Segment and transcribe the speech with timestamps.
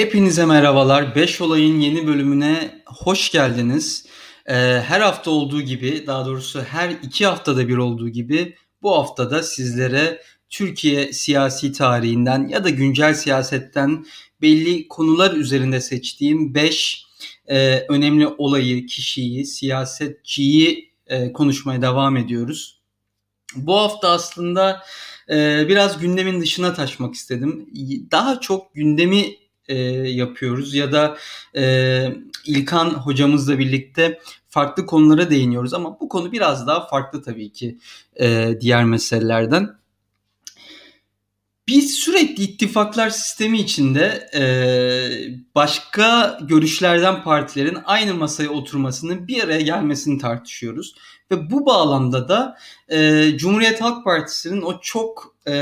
[0.00, 1.14] Hepinize merhabalar.
[1.14, 4.06] 5 olayın yeni bölümüne hoş geldiniz.
[4.46, 4.54] Ee,
[4.86, 10.22] her hafta olduğu gibi, daha doğrusu her iki haftada bir olduğu gibi bu haftada sizlere
[10.48, 14.06] Türkiye siyasi tarihinden ya da güncel siyasetten
[14.42, 17.06] belli konular üzerinde seçtiğim 5
[17.46, 22.80] e, önemli olayı, kişiyi, siyasetçiyi e, konuşmaya devam ediyoruz.
[23.56, 24.82] Bu hafta aslında
[25.30, 27.66] e, biraz gündemin dışına taşmak istedim.
[28.10, 29.39] Daha çok gündemi
[29.70, 29.74] e,
[30.10, 31.16] yapıyoruz ya da
[31.56, 32.14] e,
[32.46, 37.78] İlkan hocamızla birlikte farklı konulara değiniyoruz ama bu konu biraz daha farklı tabii ki
[38.20, 39.80] e, diğer meselelerden.
[41.68, 44.42] Biz sürekli ittifaklar sistemi içinde e,
[45.54, 50.94] başka görüşlerden partilerin aynı masaya oturmasının bir araya gelmesini tartışıyoruz.
[51.30, 52.56] Ve bu bağlamda da
[52.88, 55.54] e, Cumhuriyet Halk Partisi'nin o çok e,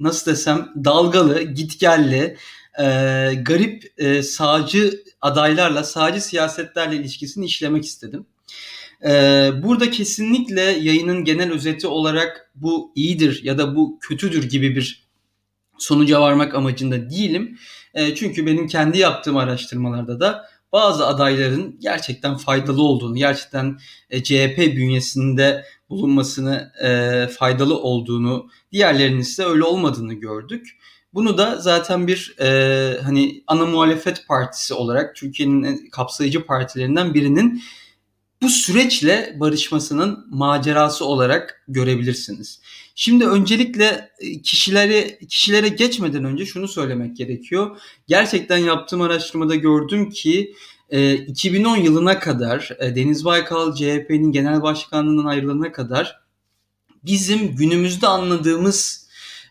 [0.00, 2.36] nasıl desem dalgalı, gitgelli,
[2.78, 2.84] e,
[3.34, 8.26] garip e, sağcı adaylarla, sağcı siyasetlerle ilişkisini işlemek istedim.
[9.04, 9.10] E,
[9.62, 15.04] burada kesinlikle yayının genel özeti olarak bu iyidir ya da bu kötüdür gibi bir
[15.78, 17.58] sonuca varmak amacında değilim.
[17.94, 23.78] E, çünkü benim kendi yaptığım araştırmalarda da bazı adayların gerçekten faydalı olduğunu, gerçekten
[24.10, 30.78] e, CHP bünyesinde bulunmasını e, faydalı olduğunu, diğerlerinin ise öyle olmadığını gördük.
[31.14, 37.62] Bunu da zaten bir e, hani ana muhalefet partisi olarak Türkiye'nin kapsayıcı partilerinden birinin
[38.42, 42.60] bu süreçle barışmasının macerası olarak görebilirsiniz.
[42.94, 47.80] Şimdi öncelikle e, kişilere kişilere geçmeden önce şunu söylemek gerekiyor.
[48.06, 50.54] Gerçekten yaptığım araştırmada gördüm ki
[50.90, 56.20] 2010 e, yılına kadar e, Deniz Baykal CHP'nin genel başkanlığından ayrılana kadar
[57.04, 59.03] bizim günümüzde anladığımız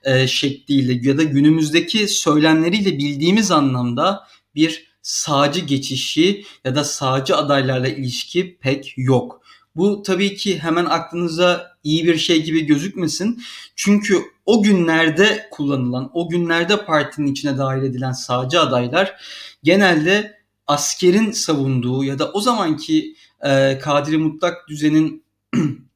[0.03, 7.87] e, şekliyle ya da günümüzdeki söylemleriyle bildiğimiz anlamda bir sağcı geçişi ya da sağcı adaylarla
[7.87, 9.41] ilişki pek yok.
[9.75, 13.43] Bu tabii ki hemen aklınıza iyi bir şey gibi gözükmesin.
[13.75, 19.15] Çünkü o günlerde kullanılan, o günlerde partinin içine dahil edilen sağcı adaylar
[19.63, 23.15] genelde askerin savunduğu ya da o zamanki
[23.45, 25.23] e, Kadri Mutlak düzenin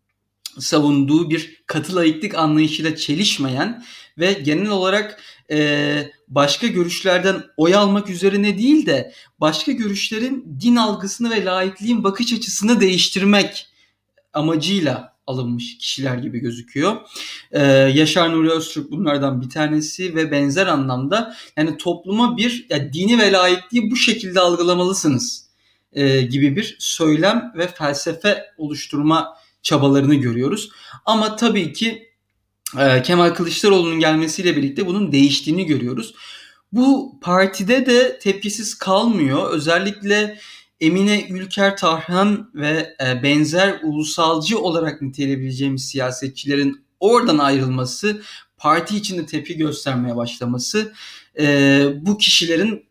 [0.59, 3.83] savunduğu bir katı laiklik anlayışıyla çelişmeyen
[4.17, 11.31] ve genel olarak e, başka görüşlerden oy almak üzerine değil de başka görüşlerin din algısını
[11.31, 13.67] ve laikliğin bakış açısını değiştirmek
[14.33, 16.97] amacıyla alınmış kişiler gibi gözüküyor.
[17.51, 23.19] Ee, Yaşar Nuri Öztürk bunlardan bir tanesi ve benzer anlamda yani topluma bir ya dini
[23.19, 25.47] ve laikliği bu şekilde algılamalısınız
[25.93, 29.37] e, gibi bir söylem ve felsefe oluşturma
[29.67, 30.69] çabalarını görüyoruz.
[31.05, 32.09] Ama tabii ki
[32.79, 36.13] e, Kemal Kılıçdaroğlu'nun gelmesiyle birlikte bunun değiştiğini görüyoruz.
[36.71, 39.51] Bu partide de tepkisiz kalmıyor.
[39.51, 40.39] Özellikle
[40.81, 48.21] Emine Ülker Tarhan ve e, benzer ulusalcı olarak niteleyebileceğimiz siyasetçilerin oradan ayrılması,
[48.57, 50.93] parti içinde tepki göstermeye başlaması
[51.39, 52.85] e, bu kişilerin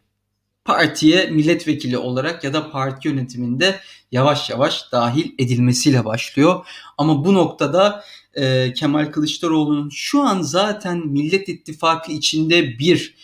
[0.67, 3.81] partiye milletvekili olarak ya da parti yönetiminde
[4.13, 6.67] yavaş yavaş dahil edilmesiyle başlıyor.
[6.99, 8.05] Ama bu noktada
[8.35, 13.15] e, Kemal Kılıçdaroğlu'nun şu an zaten Millet İttifakı içinde bir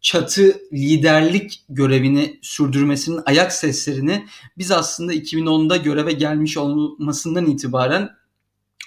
[0.00, 4.26] çatı liderlik görevini sürdürmesinin ayak seslerini
[4.58, 8.10] biz aslında 2010'da göreve gelmiş olmasından itibaren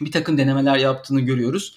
[0.02, 1.76] bir takım denemeler yaptığını görüyoruz.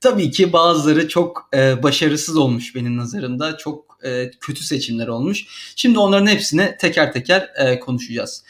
[0.00, 3.56] Tabii ki bazıları çok e, başarısız olmuş benim nazarımda.
[3.56, 5.44] Çok e, kötü seçimler olmuş.
[5.76, 8.44] Şimdi onların hepsine teker teker e, konuşacağız.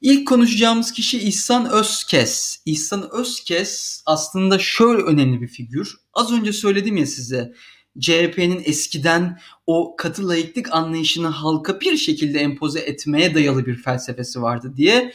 [0.00, 2.58] İlk konuşacağımız kişi İhsan Özkes.
[2.66, 5.94] İhsan Özkes aslında şöyle önemli bir figür.
[6.14, 7.52] Az önce söyledim ya size
[7.98, 14.72] CHP'nin eskiden o katı layıklık anlayışını halka bir şekilde empoze etmeye dayalı bir felsefesi vardı
[14.76, 15.12] diye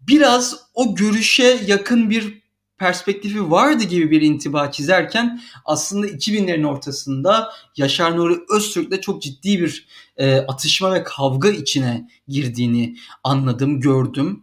[0.00, 2.42] biraz o görüşe yakın bir
[2.78, 9.86] perspektifi vardı gibi bir intiba çizerken aslında 2000'lerin ortasında Yaşar Nuri Öztürk'le çok ciddi bir
[10.16, 14.42] e, atışma ve kavga içine girdiğini anladım, gördüm.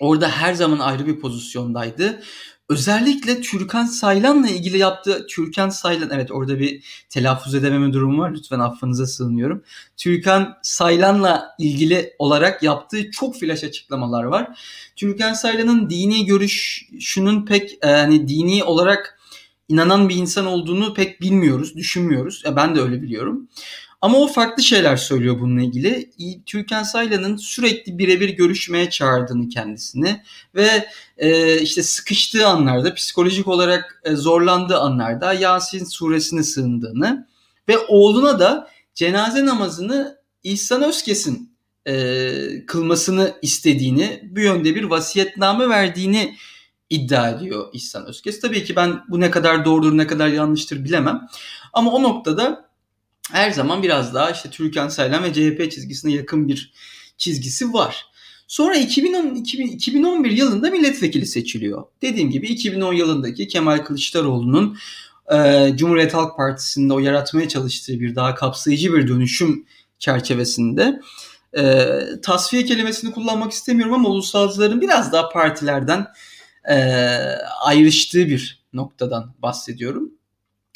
[0.00, 2.22] Orada her zaman ayrı bir pozisyondaydı.
[2.68, 8.32] Özellikle Türkan Saylan'la ilgili yaptığı Türkan Saylan evet orada bir telaffuz edememe durumu var.
[8.34, 9.62] Lütfen affınıza sığınıyorum.
[9.96, 14.58] Türkan Saylan'la ilgili olarak yaptığı çok flash açıklamalar var.
[14.96, 19.18] Türkan Saylan'ın dini görüşünün pek e, hani dini olarak
[19.68, 22.42] inanan bir insan olduğunu pek bilmiyoruz, düşünmüyoruz.
[22.44, 23.48] Ya ben de öyle biliyorum.
[24.06, 26.10] Ama o farklı şeyler söylüyor bununla ilgili.
[26.46, 30.22] Türkan Saylan'ın sürekli birebir görüşmeye çağırdığını kendisini
[30.54, 30.88] ve
[31.18, 37.26] e, işte sıkıştığı anlarda, psikolojik olarak e, zorlandığı anlarda Yasin suresine sığındığını
[37.68, 41.56] ve oğluna da cenaze namazını İhsan Özkes'in
[41.86, 46.36] e, kılmasını istediğini, bu yönde bir vasiyetname verdiğini
[46.90, 48.40] iddia ediyor İhsan Özkes.
[48.40, 51.28] Tabii ki ben bu ne kadar doğrudur ne kadar yanlıştır bilemem.
[51.72, 52.65] Ama o noktada
[53.32, 56.72] her zaman biraz daha işte Türkan Saylan ve CHP çizgisine yakın bir
[57.18, 58.06] çizgisi var.
[58.48, 61.84] Sonra 2010, 2011 yılında milletvekili seçiliyor.
[62.02, 64.78] Dediğim gibi 2010 yılındaki Kemal Kılıçdaroğlu'nun
[65.32, 69.66] e, Cumhuriyet Halk Partisi'nde o yaratmaya çalıştığı bir daha kapsayıcı bir dönüşüm
[69.98, 71.00] çerçevesinde
[71.58, 71.88] e,
[72.22, 76.06] tasfiye kelimesini kullanmak istemiyorum ama ulusalcıların biraz daha partilerden
[76.70, 76.76] e,
[77.64, 80.10] ayrıştığı bir noktadan bahsediyorum.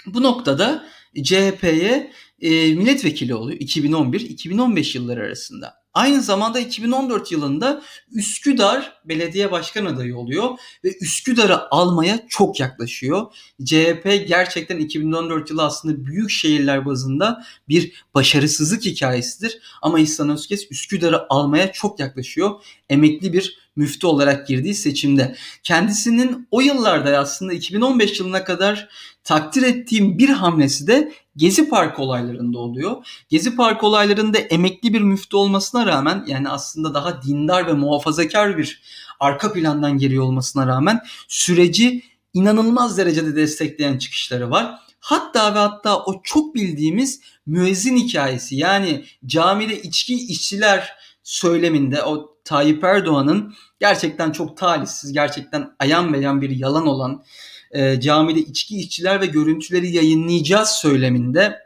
[0.06, 0.84] Bu noktada
[1.22, 5.80] CHP'ye e, milletvekili oluyor 2011-2015 yılları arasında.
[5.94, 7.82] Aynı zamanda 2014 yılında
[8.12, 13.26] Üsküdar belediye başkan adayı oluyor ve Üsküdar'ı almaya çok yaklaşıyor.
[13.64, 19.58] CHP gerçekten 2014 yılı aslında büyük şehirler bazında bir başarısızlık hikayesidir.
[19.82, 22.50] Ama İhsan Özkes Üsküdar'ı almaya çok yaklaşıyor.
[22.88, 25.36] Emekli bir müftü olarak girdiği seçimde.
[25.62, 28.88] Kendisinin o yıllarda aslında 2015 yılına kadar
[29.24, 33.06] takdir ettiğim bir hamlesi de Gezi Park olaylarında oluyor.
[33.28, 38.82] Gezi Park olaylarında emekli bir müftü olmasına rağmen yani aslında daha dindar ve muhafazakar bir
[39.20, 42.02] arka plandan geliyor olmasına rağmen süreci
[42.34, 44.74] inanılmaz derecede destekleyen çıkışları var.
[45.00, 50.92] Hatta ve hatta o çok bildiğimiz müezzin hikayesi yani camide içki işçiler
[51.22, 57.22] söyleminde o Tayyip Erdoğan'ın gerçekten çok talihsiz, gerçekten ayan beyan bir yalan olan
[57.70, 61.58] e, camide içki iççiler ve görüntüleri yayınlayacağız söyleminde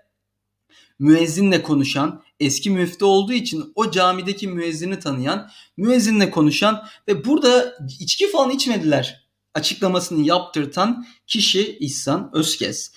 [0.98, 8.30] müezzinle konuşan, eski müftü olduğu için o camideki müezzini tanıyan, müezzinle konuşan ve burada içki
[8.30, 9.24] falan içmediler
[9.54, 12.92] açıklamasını yaptırtan kişi İhsan Özkes.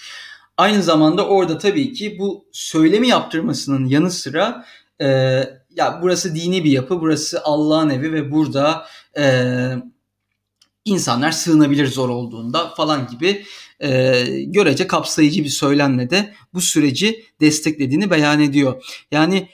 [0.58, 4.66] Aynı zamanda orada tabii ki bu söylemi yaptırmasının yanı sıra
[5.02, 5.08] e,
[5.70, 8.88] ya burası dini bir yapı, burası Allah'ın evi ve burada
[9.18, 9.24] e,
[10.88, 13.46] insanlar sığınabilir zor olduğunda falan gibi
[13.80, 18.84] e, görece kapsayıcı bir söylemle de bu süreci desteklediğini beyan ediyor.
[19.12, 19.50] Yani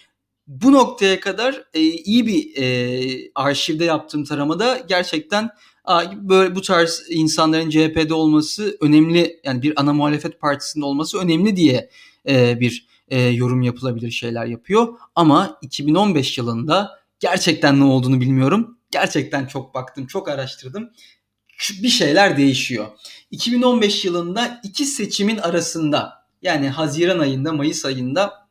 [0.48, 5.50] bu noktaya kadar e, iyi bir e, arşivde yaptığım taramada gerçekten
[5.86, 11.56] a, böyle bu tarz insanların CHP'de olması önemli yani bir ana muhalefet partisinde olması önemli
[11.56, 11.90] diye
[12.30, 14.88] e, bir e, yorum yapılabilir şeyler yapıyor.
[15.16, 18.78] Ama 2015 yılında gerçekten ne olduğunu bilmiyorum.
[18.92, 20.90] Gerçekten çok baktım, çok araştırdım
[21.84, 22.88] bir şeyler değişiyor.
[23.32, 28.48] 2015 yılında iki seçimin arasında yani Haziran ayında Mayıs ayında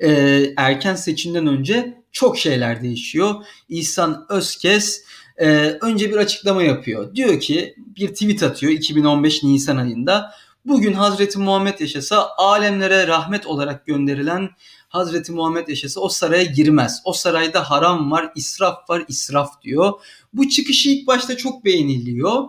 [0.00, 0.10] e,
[0.56, 3.34] erken seçimden önce çok şeyler değişiyor.
[3.68, 5.04] İhsan Özkes
[5.36, 5.46] e,
[5.80, 7.14] önce bir açıklama yapıyor.
[7.14, 10.34] Diyor ki bir tweet atıyor 2015 Nisan ayında.
[10.64, 14.50] Bugün Hazreti Muhammed yaşasa alemlere rahmet olarak gönderilen
[14.90, 17.02] Hazreti Muhammed yaşası o saraya girmez.
[17.04, 19.92] O sarayda haram var, israf var, israf diyor.
[20.32, 22.48] Bu çıkışı ilk başta çok beğeniliyor.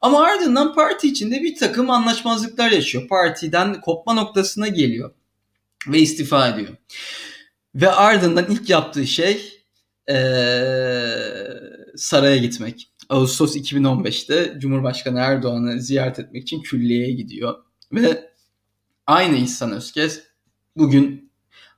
[0.00, 3.08] Ama ardından parti içinde bir takım anlaşmazlıklar yaşıyor.
[3.08, 5.10] Partiden kopma noktasına geliyor
[5.88, 6.76] ve istifa ediyor.
[7.74, 9.64] Ve ardından ilk yaptığı şey
[10.08, 10.14] ee,
[11.96, 12.90] saraya gitmek.
[13.08, 17.54] Ağustos 2015'te Cumhurbaşkanı Erdoğan'ı ziyaret etmek için külliyeye gidiyor.
[17.92, 18.30] Ve
[19.06, 20.22] aynı İhsan Özkes
[20.76, 21.29] bugün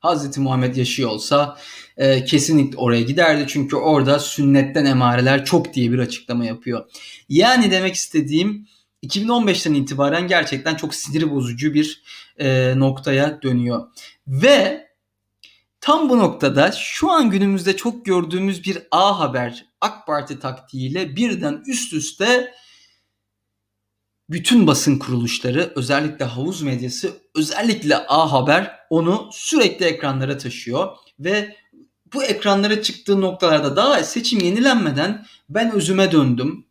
[0.02, 1.56] Hazreti Muhammed yaşıyor olsa
[1.96, 3.44] e, kesinlikle oraya giderdi.
[3.48, 6.90] Çünkü orada sünnetten emareler çok diye bir açıklama yapıyor.
[7.28, 8.66] Yani demek istediğim
[9.02, 12.02] 2015'ten itibaren gerçekten çok sinir bozucu bir
[12.38, 13.86] e, noktaya dönüyor.
[14.26, 14.88] Ve
[15.80, 21.62] tam bu noktada şu an günümüzde çok gördüğümüz bir A Haber AK Parti taktiğiyle birden
[21.66, 22.54] üst üste
[24.32, 31.56] bütün basın kuruluşları özellikle havuz medyası özellikle A Haber onu sürekli ekranlara taşıyor ve
[32.14, 36.66] bu ekranlara çıktığı noktalarda daha seçim yenilenmeden ben özüme döndüm.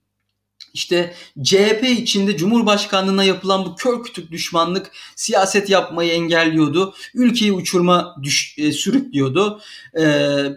[0.74, 1.13] İşte
[1.44, 6.94] CHP içinde Cumhurbaşkanlığına yapılan bu kör kütük düşmanlık siyaset yapmayı engelliyordu.
[7.13, 9.62] Ülkeyi uçurma düş, e, sürüklüyordu.
[9.98, 10.04] E,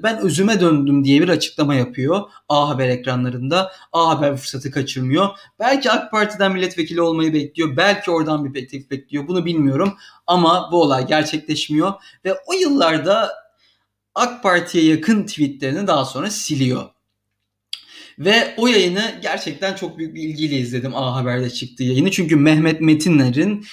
[0.03, 3.73] ben özüme döndüm diye bir açıklama yapıyor A Haber ekranlarında.
[3.93, 5.29] A Haber fırsatı kaçırmıyor.
[5.59, 7.77] Belki AK Parti'den milletvekili olmayı bekliyor.
[7.77, 9.29] Belki oradan bir teklif bekliyor.
[9.29, 9.95] Bunu bilmiyorum.
[10.27, 11.93] Ama bu olay gerçekleşmiyor.
[12.25, 13.31] Ve o yıllarda
[14.15, 16.94] AK Parti'ye yakın tweetlerini daha sonra siliyor.
[18.19, 22.11] Ve o yayını gerçekten çok büyük bir ilgiyle izledim A Haber'de çıktığı yayını.
[22.11, 23.67] Çünkü Mehmet Metinler'in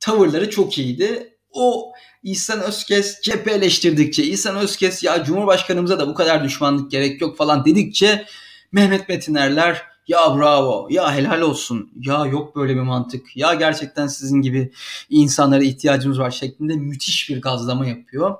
[0.00, 1.36] tavırları çok iyiydi.
[1.50, 7.36] O İhsan Özkes cephe eleştirdikçe, İhsan Özkes ya Cumhurbaşkanımıza da bu kadar düşmanlık gerek yok
[7.36, 8.26] falan dedikçe
[8.72, 14.42] Mehmet Metinerler ya bravo, ya helal olsun, ya yok böyle bir mantık, ya gerçekten sizin
[14.42, 14.72] gibi
[15.10, 18.36] insanlara ihtiyacımız var şeklinde müthiş bir gazlama yapıyor.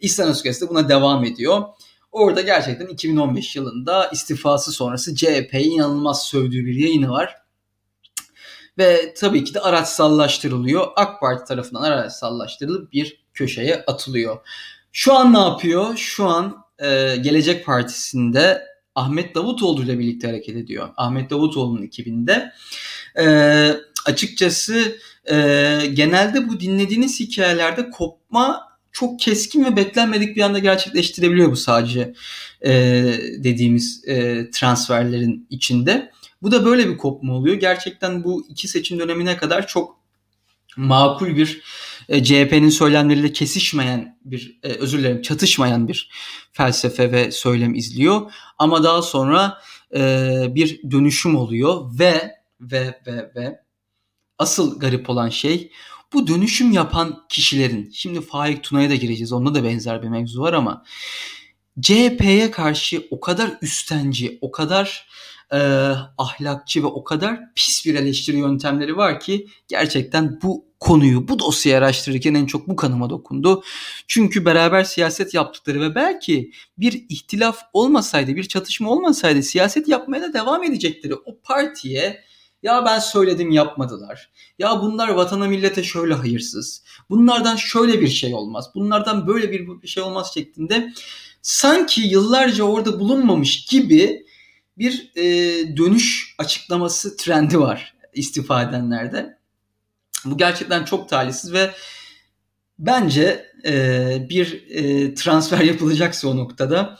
[0.00, 1.62] İhsan Özkes de buna devam ediyor.
[2.12, 7.36] Orada gerçekten 2015 yılında istifası sonrası CHP'yi inanılmaz sövdüğü bir yayını var.
[8.78, 10.86] Ve tabii ki de araçsallaştırılıyor.
[10.96, 14.38] AK Parti tarafından araçsallaştırılıp bir köşeye atılıyor.
[14.92, 15.96] Şu an ne yapıyor?
[15.96, 20.88] Şu an e, Gelecek Partisi'nde Ahmet Davutoğlu ile birlikte hareket ediyor.
[20.96, 22.52] Ahmet Davutoğlu'nun ekibinde.
[23.18, 23.26] E,
[24.06, 24.98] açıkçası
[25.30, 25.34] e,
[25.94, 28.68] genelde bu dinlediğiniz hikayelerde kopma
[29.00, 32.14] çok keskin ve beklenmedik bir anda gerçekleştirebiliyor bu sadece
[32.66, 32.72] e,
[33.36, 36.10] dediğimiz e, transferlerin içinde.
[36.42, 37.56] Bu da böyle bir kopma oluyor.
[37.56, 39.98] Gerçekten bu iki seçim dönemine kadar çok
[40.76, 41.62] makul bir
[42.08, 46.10] e, CHP'nin söylemleriyle kesişmeyen bir e, özür dilerim çatışmayan bir
[46.52, 48.32] felsefe ve söylem izliyor.
[48.58, 49.58] Ama daha sonra
[49.94, 50.00] e,
[50.50, 53.60] bir dönüşüm oluyor ve ve ve ve
[54.38, 55.72] asıl garip olan şey
[56.12, 59.32] bu dönüşüm yapan kişilerin şimdi Faik Tuna'ya da gireceğiz.
[59.32, 60.84] Onda da benzer bir mevzu var ama
[61.80, 65.08] CHP'ye karşı o kadar üstenci, o kadar
[65.52, 65.58] e,
[66.18, 71.78] ahlakçı ve o kadar pis bir eleştiri yöntemleri var ki gerçekten bu konuyu, bu dosyayı
[71.78, 73.62] araştırırken en çok bu kanıma dokundu.
[74.06, 80.32] Çünkü beraber siyaset yaptıkları ve belki bir ihtilaf olmasaydı, bir çatışma olmasaydı siyaset yapmaya da
[80.32, 82.24] devam edecekleri o partiye
[82.62, 84.30] ya ben söyledim yapmadılar.
[84.58, 86.84] Ya bunlar vatana millete şöyle hayırsız.
[87.10, 88.70] Bunlardan şöyle bir şey olmaz.
[88.74, 90.92] Bunlardan böyle bir şey olmaz şeklinde
[91.42, 94.26] sanki yıllarca orada bulunmamış gibi
[94.78, 95.26] bir e,
[95.76, 99.38] dönüş açıklaması trendi var istifa edenlerde.
[100.24, 101.70] Bu gerçekten çok talihsiz ve
[102.78, 106.98] bence e, bir e, transfer yapılacaksa o noktada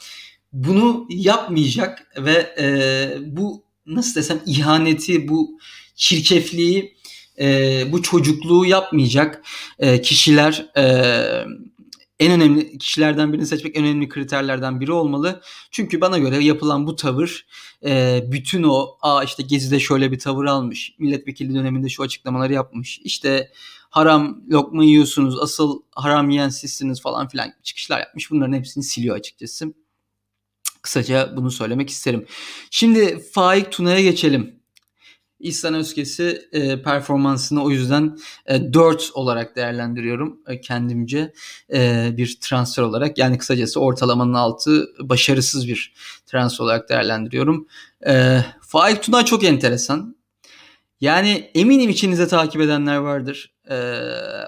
[0.53, 2.67] bunu yapmayacak ve e,
[3.37, 5.59] bu nasıl desem ihaneti, bu
[5.95, 6.97] çirkefliği,
[7.41, 9.45] e, bu çocukluğu yapmayacak
[9.79, 10.85] e, kişiler e,
[12.21, 15.41] en önemli kişilerden birini seçmek en önemli kriterlerden biri olmalı.
[15.71, 17.47] Çünkü bana göre yapılan bu tavır
[17.85, 23.01] e, bütün o aa işte Gezi'de şöyle bir tavır almış, milletvekili döneminde şu açıklamaları yapmış,
[23.05, 23.51] işte
[23.91, 28.31] haram lokma yiyorsunuz, asıl haram yiyen sizsiniz falan filan çıkışlar yapmış.
[28.31, 29.75] Bunların hepsini siliyor açıkçası.
[30.89, 32.27] Kısaca bunu söylemek isterim.
[32.71, 34.61] Şimdi Faik Tuna'ya geçelim.
[35.41, 41.33] İhsan Özkes'i e, performansını o yüzden e, 4 olarak değerlendiriyorum e, kendimce
[41.73, 43.19] e, bir transfer olarak.
[43.19, 45.93] Yani kısacası ortalamanın altı başarısız bir
[46.27, 47.67] transfer olarak değerlendiriyorum.
[48.07, 50.17] E, Faik Tuna çok enteresan.
[51.01, 53.53] Yani eminim içinizde takip edenler vardır.
[53.71, 54.01] Ee,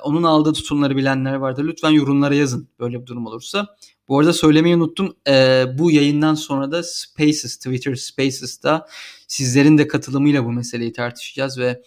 [0.03, 1.65] onun aldığı tutumları bilenler vardır.
[1.65, 3.77] Lütfen yorumlara yazın böyle bir durum olursa.
[4.11, 5.17] Bu arada söylemeyi unuttum.
[5.29, 8.87] Ee, bu yayından sonra da Spaces, Twitter Spaces'ta
[9.29, 11.83] sizlerin de katılımıyla bu meseleyi tartışacağız ve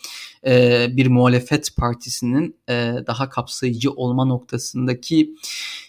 [0.47, 5.35] e, bir muhalefet partisinin e, daha kapsayıcı olma noktasındaki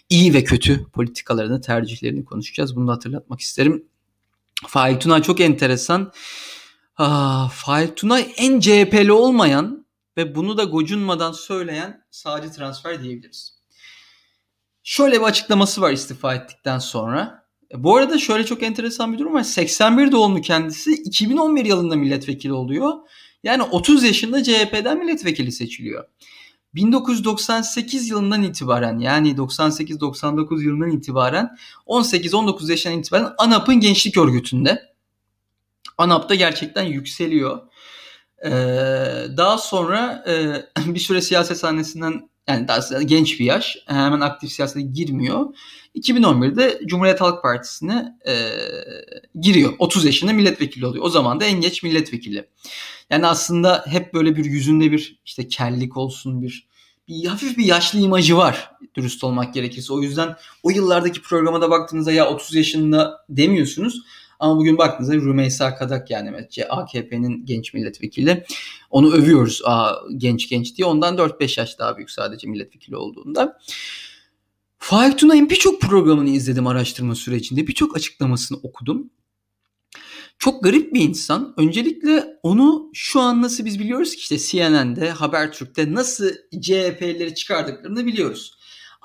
[0.09, 2.75] iyi ve kötü politikalarını, tercihlerini konuşacağız.
[2.75, 3.85] Bunu da hatırlatmak isterim.
[4.67, 6.11] Faik Tuna çok enteresan.
[6.97, 9.85] Ah, Faik Tuna en CHP'li olmayan
[10.17, 13.55] ve bunu da gocunmadan söyleyen sağcı transfer diyebiliriz.
[14.87, 17.45] Şöyle bir açıklaması var istifa ettikten sonra.
[17.73, 19.43] E, bu arada şöyle çok enteresan bir durum var.
[19.43, 22.93] 81 doğumlu kendisi 2011 yılında milletvekili oluyor.
[23.43, 26.05] Yani 30 yaşında CHP'den milletvekili seçiliyor.
[26.75, 34.95] 1998 yılından itibaren yani 98-99 yılından itibaren 18-19 yaşından itibaren ANAP'ın gençlik örgütünde.
[35.97, 37.61] ANAP'ta gerçekten yükseliyor.
[38.45, 38.51] Ee,
[39.37, 43.77] daha sonra e, bir süre siyaset sahnesinden yani daha genç bir yaş.
[43.85, 45.45] Hemen aktif siyasete girmiyor.
[45.95, 48.33] 2011'de Cumhuriyet Halk Partisi'ne e,
[49.39, 49.73] giriyor.
[49.79, 51.05] 30 yaşında milletvekili oluyor.
[51.05, 52.47] O zaman da en geç milletvekili.
[53.09, 56.67] Yani aslında hep böyle bir yüzünde bir işte kellik olsun bir
[57.07, 59.93] bir hafif bir yaşlı imajı var dürüst olmak gerekirse.
[59.93, 64.01] O yüzden o yıllardaki programa da baktığınızda ya 30 yaşında demiyorsunuz.
[64.39, 68.45] Ama bugün baktığınızda Rümeysa Kadak yani AKP'nin genç milletvekili.
[68.89, 70.85] Onu övüyoruz Aa, genç genç diye.
[70.85, 73.59] Ondan 4-5 yaş daha büyük sadece milletvekili olduğunda.
[74.77, 77.67] Faik Tunay'ın birçok programını izledim araştırma sürecinde.
[77.67, 79.09] Birçok açıklamasını okudum.
[80.39, 81.53] Çok garip bir insan.
[81.57, 86.29] Öncelikle onu şu an nasıl biz biliyoruz ki işte CNN'de, Habertürk'te nasıl
[86.61, 88.54] CHP'leri çıkardıklarını biliyoruz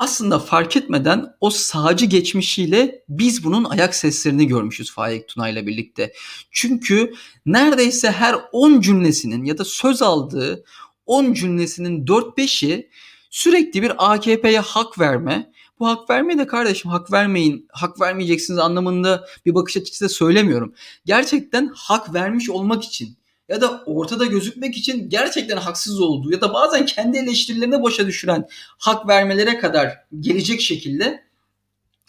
[0.00, 6.12] aslında fark etmeden o sağcı geçmişiyle biz bunun ayak seslerini görmüşüz Faik Tuna ile birlikte.
[6.50, 7.12] Çünkü
[7.46, 10.64] neredeyse her 10 cümlesinin ya da söz aldığı
[11.06, 12.90] 10 cümlesinin 4-5'i
[13.30, 19.26] sürekli bir AKP'ye hak verme, Bu hak vermeyin de kardeşim hak vermeyin, hak vermeyeceksiniz anlamında
[19.46, 20.74] bir bakış açısı da söylemiyorum.
[21.04, 23.19] Gerçekten hak vermiş olmak için
[23.50, 28.48] ya da ortada gözükmek için gerçekten haksız olduğu ya da bazen kendi eleştirilerini boşa düşüren
[28.78, 31.24] hak vermelere kadar gelecek şekilde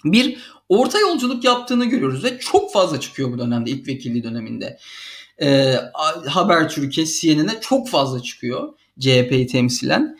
[0.05, 0.37] bir
[0.69, 4.79] orta yolculuk yaptığını görüyoruz ve çok fazla çıkıyor bu dönemde ilk vekilliği döneminde.
[5.41, 5.75] Ee,
[6.27, 10.19] Haber Türkiye, CNN'e çok fazla çıkıyor CHP'yi temsilen.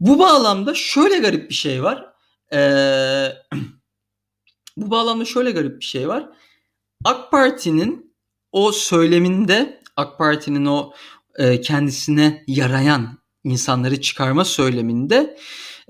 [0.00, 2.06] Bu bağlamda şöyle garip bir şey var.
[2.52, 3.28] Ee,
[4.76, 6.28] bu bağlamda şöyle garip bir şey var.
[7.04, 8.14] AK Parti'nin
[8.52, 10.92] o söyleminde AK Parti'nin o
[11.38, 15.36] e, kendisine yarayan insanları çıkarma söyleminde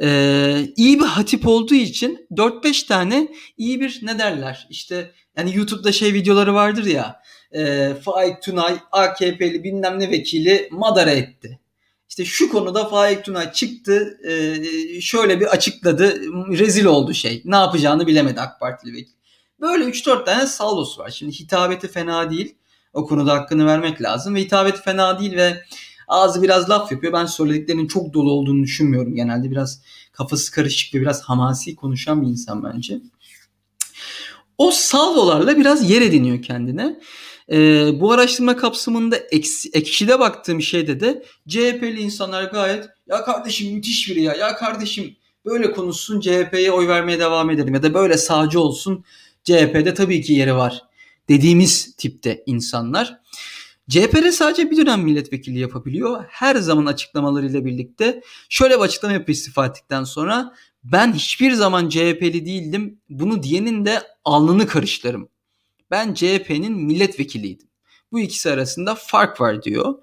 [0.02, 5.92] e, iyi bir hatip olduğu için 4-5 tane iyi bir ne derler işte yani YouTube'da
[5.92, 11.60] şey videoları vardır ya e, Faik Tunay AKP'li bilmem ne vekili madara etti.
[12.08, 16.20] İşte şu konuda Faik Tunay çıktı e, şöyle bir açıkladı
[16.58, 19.12] rezil oldu şey ne yapacağını bilemedi AK Partili vekil.
[19.60, 21.10] Böyle 3-4 tane saldosu var.
[21.10, 22.54] Şimdi hitabeti fena değil.
[22.92, 24.34] O konuda hakkını vermek lazım.
[24.34, 25.64] Ve hitabeti fena değil ve
[26.08, 27.12] ağzı biraz laf yapıyor.
[27.12, 29.50] Ben söylediklerinin çok dolu olduğunu düşünmüyorum genelde.
[29.50, 29.82] Biraz
[30.12, 33.00] kafası karışık ve biraz hamasi konuşan bir insan bence.
[34.58, 37.00] O salvolarla biraz yer ediniyor kendine.
[37.52, 39.16] Ee, bu araştırma kapsamında
[39.72, 45.72] ekşide baktığım şeyde de CHP'li insanlar gayet ya kardeşim müthiş biri ya ya kardeşim böyle
[45.72, 49.04] konuşsun CHP'ye oy vermeye devam edelim ya da böyle sağcı olsun
[49.44, 50.82] CHP'de tabii ki yeri var
[51.30, 53.20] dediğimiz tipte insanlar.
[53.88, 56.24] CHP'de sadece bir dönem milletvekili yapabiliyor.
[56.28, 60.54] Her zaman açıklamalarıyla birlikte şöyle bir açıklama yapıyor istifa ettikten sonra.
[60.84, 63.00] Ben hiçbir zaman CHP'li değildim.
[63.08, 65.28] Bunu diyenin de alnını karıştırırım.
[65.90, 67.68] Ben CHP'nin milletvekiliydim.
[68.12, 69.94] Bu ikisi arasında fark var diyor.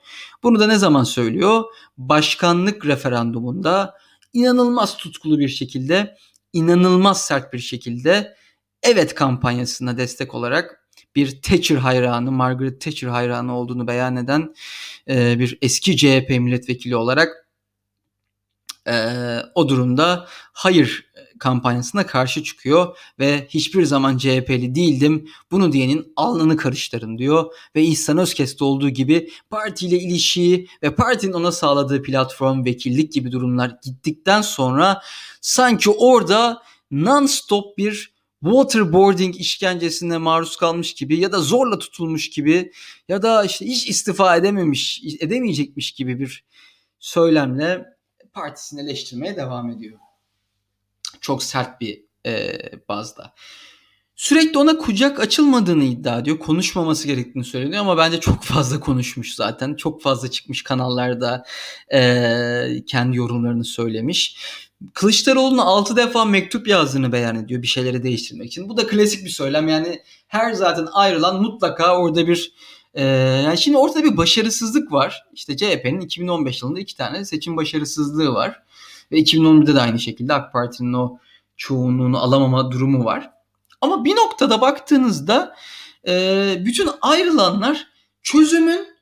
[0.43, 1.63] Bunu da ne zaman söylüyor?
[1.97, 3.93] Başkanlık referandumunda
[4.33, 6.17] inanılmaz tutkulu bir şekilde,
[6.53, 8.35] inanılmaz sert bir şekilde
[8.83, 10.86] evet kampanyasına destek olarak
[11.17, 14.53] bir Thatcher hayranı, Margaret Thatcher hayranı olduğunu beyan eden
[15.09, 17.47] e, bir eski CHP milletvekili olarak
[18.87, 18.95] e,
[19.55, 21.07] o durumda hayır
[21.39, 28.17] kampanyasına karşı çıkıyor ve hiçbir zaman CHP'li değildim bunu diyenin alnını karıştırın diyor ve İhsan
[28.17, 35.01] Özkes'te olduğu gibi partiyle ilişiği ve partinin ona sağladığı platform vekillik gibi durumlar gittikten sonra
[35.41, 42.71] sanki orada non-stop bir waterboarding işkencesine maruz kalmış gibi ya da zorla tutulmuş gibi
[43.07, 46.45] ya da işte hiç istifa edememiş, edemeyecekmiş gibi bir
[46.99, 47.85] söylemle
[48.33, 49.99] partisini eleştirmeye devam ediyor.
[51.21, 52.53] Çok sert bir e,
[52.89, 53.33] bazda.
[54.15, 56.39] Sürekli ona kucak açılmadığını iddia ediyor.
[56.39, 59.75] Konuşmaması gerektiğini söyleniyor ama bence çok fazla konuşmuş zaten.
[59.75, 61.43] Çok fazla çıkmış kanallarda
[61.93, 64.37] e, kendi yorumlarını söylemiş.
[64.93, 68.69] Kılıçdaroğlu'na 6 defa mektup yazdığını beyan ediyor bir şeyleri değiştirmek için.
[68.69, 69.67] Bu da klasik bir söylem.
[69.67, 72.53] Yani her zaten ayrılan mutlaka orada bir
[72.93, 73.03] e,
[73.45, 75.23] yani şimdi ortada bir başarısızlık var.
[75.33, 78.63] İşte CHP'nin 2015 yılında iki tane seçim başarısızlığı var.
[79.11, 81.17] Ve 2011'de de aynı şekilde AK Parti'nin o
[81.57, 83.31] çoğunluğunu alamama durumu var.
[83.81, 85.55] Ama bir noktada baktığınızda
[86.07, 87.87] e, bütün ayrılanlar
[88.23, 88.96] çözümün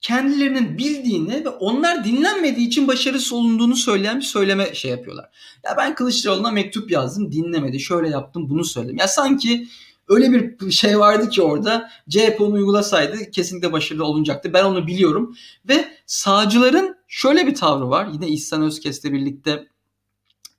[0.00, 5.30] kendilerinin bildiğini ve onlar dinlenmediği için başarısız olunduğunu söyleyen bir söyleme şey yapıyorlar.
[5.64, 8.96] Ya ben Kılıçdaroğlu'na mektup yazdım dinlemedi şöyle yaptım bunu söyledim.
[8.96, 9.68] Ya sanki
[10.08, 14.52] öyle bir şey vardı ki orada CHP onu uygulasaydı kesinlikle başarılı olunacaktı.
[14.52, 15.36] Ben onu biliyorum
[15.68, 18.08] ve sağcıların şöyle bir tavrı var.
[18.12, 19.66] Yine İhsan Özkes'le birlikte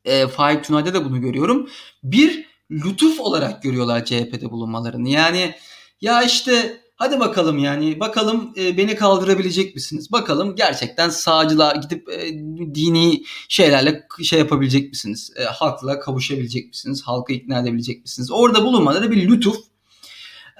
[0.05, 1.69] e, Faik Tunay'da da bunu görüyorum.
[2.03, 5.09] Bir lütuf olarak görüyorlar CHP'de bulunmalarını.
[5.09, 5.55] Yani
[6.01, 10.11] ya işte hadi bakalım yani bakalım e, beni kaldırabilecek misiniz?
[10.11, 12.29] Bakalım gerçekten sağcılar gidip e,
[12.75, 15.33] dini şeylerle şey yapabilecek misiniz?
[15.35, 17.01] E, halkla kavuşabilecek misiniz?
[17.05, 18.31] Halkı ikna edebilecek misiniz?
[18.31, 19.57] Orada bulunmaları bir lütuf.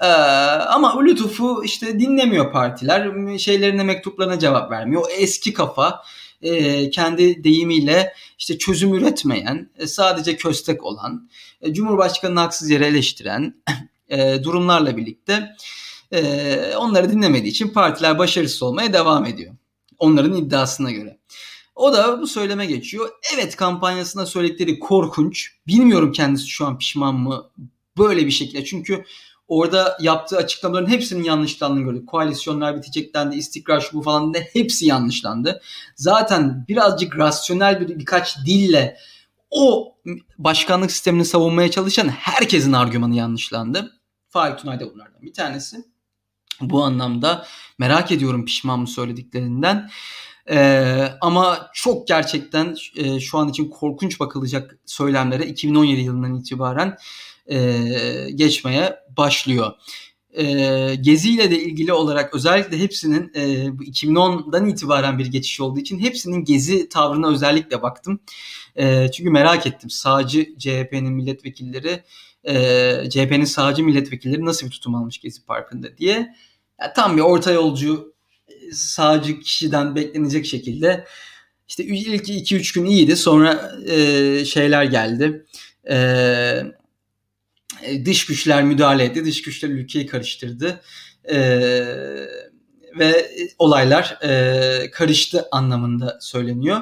[0.00, 3.38] Ee, ama o lütufu işte dinlemiyor partiler.
[3.38, 5.02] Şeylerine mektuplarına cevap vermiyor.
[5.02, 6.02] O eski kafa
[6.42, 11.28] e, kendi deyimiyle işte çözüm üretmeyen, e, sadece köstek olan,
[11.60, 13.54] e, Cumhurbaşkanı'nı haksız yere eleştiren
[14.08, 15.56] e, durumlarla birlikte
[16.12, 19.54] e, onları dinlemediği için partiler başarısız olmaya devam ediyor.
[19.98, 21.18] Onların iddiasına göre.
[21.74, 23.10] O da bu söyleme geçiyor.
[23.34, 25.50] Evet kampanyasında söyledikleri korkunç.
[25.66, 27.50] Bilmiyorum kendisi şu an pişman mı
[27.98, 28.64] böyle bir şekilde.
[28.64, 29.04] Çünkü
[29.48, 32.08] orada yaptığı açıklamaların hepsinin yanlışlandığını gördük.
[32.08, 35.60] Koalisyonlar bitecek dendi, istikrar şu bu falan de hepsi yanlışlandı.
[35.96, 38.96] Zaten birazcık rasyonel bir birkaç dille
[39.50, 39.94] o
[40.38, 43.92] başkanlık sistemini savunmaya çalışan herkesin argümanı yanlışlandı.
[44.28, 45.91] Faik Tunay da bunlardan bir tanesi.
[46.60, 47.46] Bu anlamda
[47.78, 49.90] merak ediyorum pişman mı söylediklerinden.
[50.50, 56.96] Ee, ama çok gerçekten e, şu an için korkunç bakılacak söylemlere 2017 yılından itibaren
[57.46, 57.78] e,
[58.34, 59.72] geçmeye başlıyor.
[60.32, 60.44] E,
[60.94, 66.44] Gezi ile de ilgili olarak özellikle hepsinin e, 2010'dan itibaren bir geçiş olduğu için hepsinin
[66.44, 68.20] Gezi tavrına özellikle baktım.
[68.76, 72.02] E, çünkü merak ettim sağcı CHP'nin milletvekilleri
[72.44, 72.54] e,
[73.10, 76.34] CHP'nin sağcı milletvekilleri nasıl bir tutum almış Gezi Parkı'nda diye.
[76.80, 78.14] Yani tam bir orta yolcu
[78.48, 81.04] e, sağcı kişiden beklenecek şekilde
[81.68, 85.46] işte ilk 2-3 gün iyiydi sonra e, şeyler geldi.
[85.90, 85.96] E,
[88.04, 89.24] dış güçler müdahale etti.
[89.24, 90.80] Dış güçler ülkeyi karıştırdı.
[91.30, 91.38] E,
[92.98, 96.80] ve olaylar e, karıştı anlamında söyleniyor.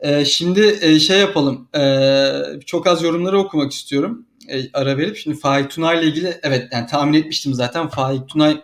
[0.00, 1.68] E, şimdi e, şey yapalım.
[1.74, 4.26] E, çok az yorumları okumak istiyorum.
[4.48, 8.60] E, ara verip şimdi Faik Tunay ile ilgili evet yani tahmin etmiştim zaten Faik Tunay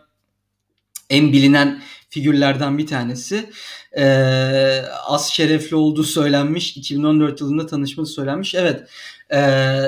[1.10, 3.50] en bilinen figürlerden bir tanesi.
[3.96, 6.76] Ee, az şerefli olduğu söylenmiş.
[6.76, 8.54] 2014 yılında tanışması söylenmiş.
[8.54, 8.88] Evet.
[9.30, 9.40] E,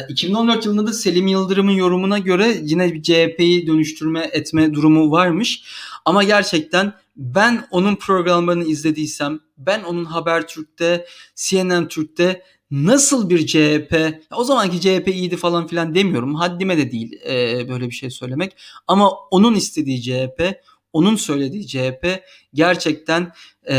[0.09, 5.63] 2014 yılında da Selim Yıldırım'ın yorumuna göre yine CHP'yi dönüştürme etme durumu varmış.
[6.05, 14.45] Ama gerçekten ben onun programlarını izlediysem, ben onun Habertürk'te, CNN Türk'te nasıl bir CHP, o
[14.45, 16.35] zamanki CHP iyiydi falan filan demiyorum.
[16.35, 18.57] Haddime de değil e, böyle bir şey söylemek.
[18.87, 20.61] Ama onun istediği CHP,
[20.93, 22.23] onun söylediği CHP
[22.55, 23.33] gerçekten
[23.71, 23.77] e,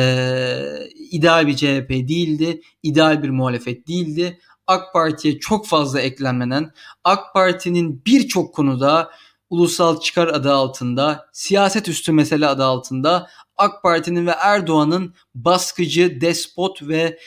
[1.12, 2.62] ideal bir CHP değildi.
[2.84, 4.40] ideal bir muhalefet değildi.
[4.68, 6.72] AK Parti'ye çok fazla eklenmeden,
[7.04, 9.12] AK Parti'nin birçok konuda
[9.50, 16.82] ulusal çıkar adı altında, siyaset üstü mesele adı altında AK Parti'nin ve Erdoğan'ın baskıcı, despot
[16.88, 17.20] ve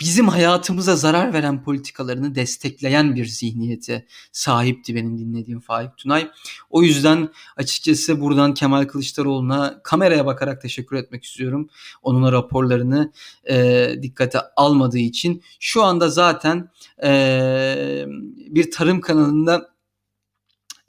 [0.00, 6.30] bizim hayatımıza zarar veren politikalarını destekleyen bir zihniyete sahipti benim dinlediğim Faik Tunay.
[6.70, 11.68] O yüzden açıkçası buradan Kemal Kılıçdaroğlu'na kameraya bakarak teşekkür etmek istiyorum.
[12.02, 13.12] Onun raporlarını
[13.50, 15.42] e, dikkate almadığı için.
[15.60, 16.70] Şu anda zaten
[17.04, 18.04] e,
[18.50, 19.74] bir tarım kanalında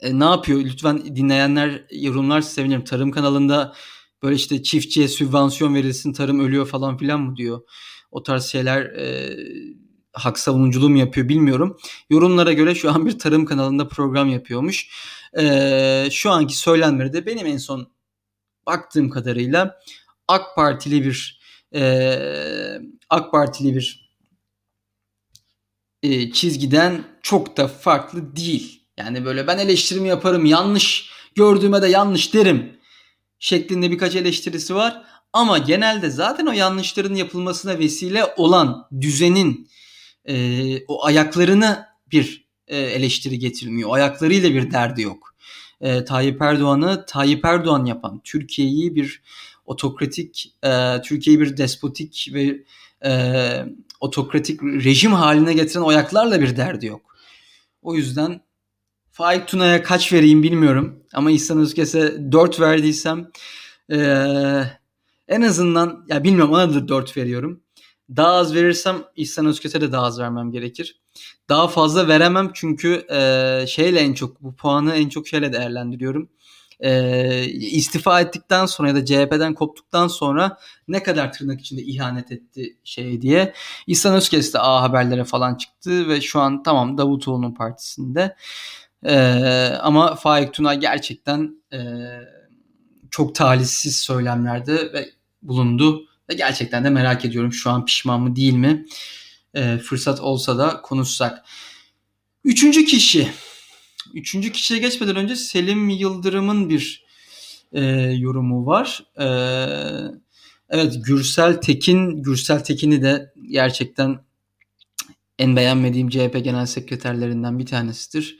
[0.00, 0.60] e, ne yapıyor?
[0.60, 2.84] Lütfen dinleyenler yorumlar sevinirim.
[2.84, 3.74] Tarım kanalında
[4.22, 7.60] böyle işte çiftçiye sübvansiyon verilsin tarım ölüyor falan filan mı diyor
[8.16, 9.36] o tarz şeyler e,
[10.12, 11.78] hak savunuculuğu mu yapıyor bilmiyorum.
[12.10, 14.90] Yorumlara göre şu an bir tarım kanalında program yapıyormuş.
[15.38, 17.92] E, şu anki söylenmeleri de benim en son
[18.66, 19.80] baktığım kadarıyla
[20.28, 21.40] AK Partili bir
[21.74, 21.82] e,
[23.10, 24.10] AK Partili bir
[26.02, 28.82] e, çizgiden çok da farklı değil.
[28.96, 32.80] Yani böyle ben eleştirimi yaparım yanlış gördüğüme de yanlış derim
[33.38, 35.02] şeklinde birkaç eleştirisi var.
[35.36, 39.68] Ama genelde zaten o yanlışların yapılmasına vesile olan düzenin
[40.24, 43.90] e, o ayaklarını bir e, eleştiri getirmiyor.
[43.90, 45.34] O ayaklarıyla bir derdi yok.
[45.80, 49.22] E, Tayyip Erdoğan'ı Tayyip Erdoğan yapan, Türkiye'yi bir
[49.66, 52.64] otokratik, e, Türkiye'yi bir despotik ve
[53.04, 53.12] e,
[54.00, 57.16] otokratik rejim haline getiren ayaklarla bir derdi yok.
[57.82, 58.40] O yüzden
[59.12, 61.02] Faik Tuna'ya kaç vereyim bilmiyorum.
[61.12, 63.30] Ama İhsan Özkes'e 4 verdiysem
[63.90, 64.78] eee
[65.28, 67.62] en azından ya bilmiyorum ona da 4 veriyorum.
[68.16, 71.00] Daha az verirsem İhsan Özköse de daha az vermem gerekir.
[71.48, 76.28] Daha fazla veremem çünkü e, şeyle en çok bu puanı en çok şeyle değerlendiriyorum.
[76.80, 80.58] E, istifa ettikten sonra ya da CHP'den koptuktan sonra
[80.88, 83.52] ne kadar tırnak içinde ihanet etti şey diye.
[83.86, 88.36] İhsan Özkes de A Haberlere falan çıktı ve şu an tamam Davutoğlu'nun partisinde.
[89.04, 89.16] E,
[89.80, 91.78] ama Faik Tuna gerçekten e,
[93.10, 95.15] çok talihsiz söylemlerde ve
[95.48, 96.06] bulundu.
[96.30, 98.86] Ve gerçekten de merak ediyorum şu an pişman mı değil mi?
[99.54, 101.44] E, fırsat olsa da konuşsak.
[102.44, 103.28] Üçüncü kişi.
[104.14, 107.04] Üçüncü kişiye geçmeden önce Selim Yıldırım'ın bir
[107.72, 107.82] e,
[108.18, 109.04] yorumu var.
[109.18, 109.26] E,
[110.70, 114.26] evet Gürsel Tekin, Gürsel Tekin'i de gerçekten
[115.38, 118.38] en beğenmediğim CHP genel sekreterlerinden bir tanesidir.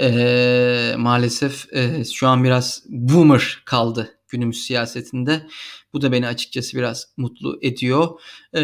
[0.00, 5.46] E, maalesef e, şu an biraz boomer kaldı günümüz siyasetinde.
[5.92, 8.20] Bu da beni açıkçası biraz mutlu ediyor.
[8.52, 8.60] Ee,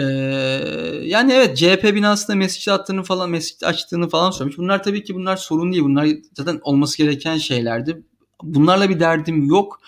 [1.05, 4.59] yani evet CHP binasında mescit attığını falan mescit açtığını falan söylemiş.
[4.59, 5.85] Bunlar tabii ki bunlar sorun değil.
[5.85, 8.03] Bunlar zaten olması gereken şeylerdi.
[8.43, 9.81] Bunlarla bir derdim yok.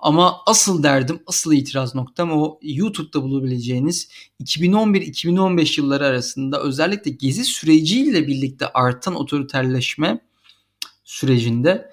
[0.00, 4.08] Ama asıl derdim, asıl itiraz noktam o YouTube'da bulabileceğiniz
[4.42, 10.20] 2011-2015 yılları arasında özellikle gezi süreciyle birlikte artan otoriterleşme
[11.04, 11.90] sürecinde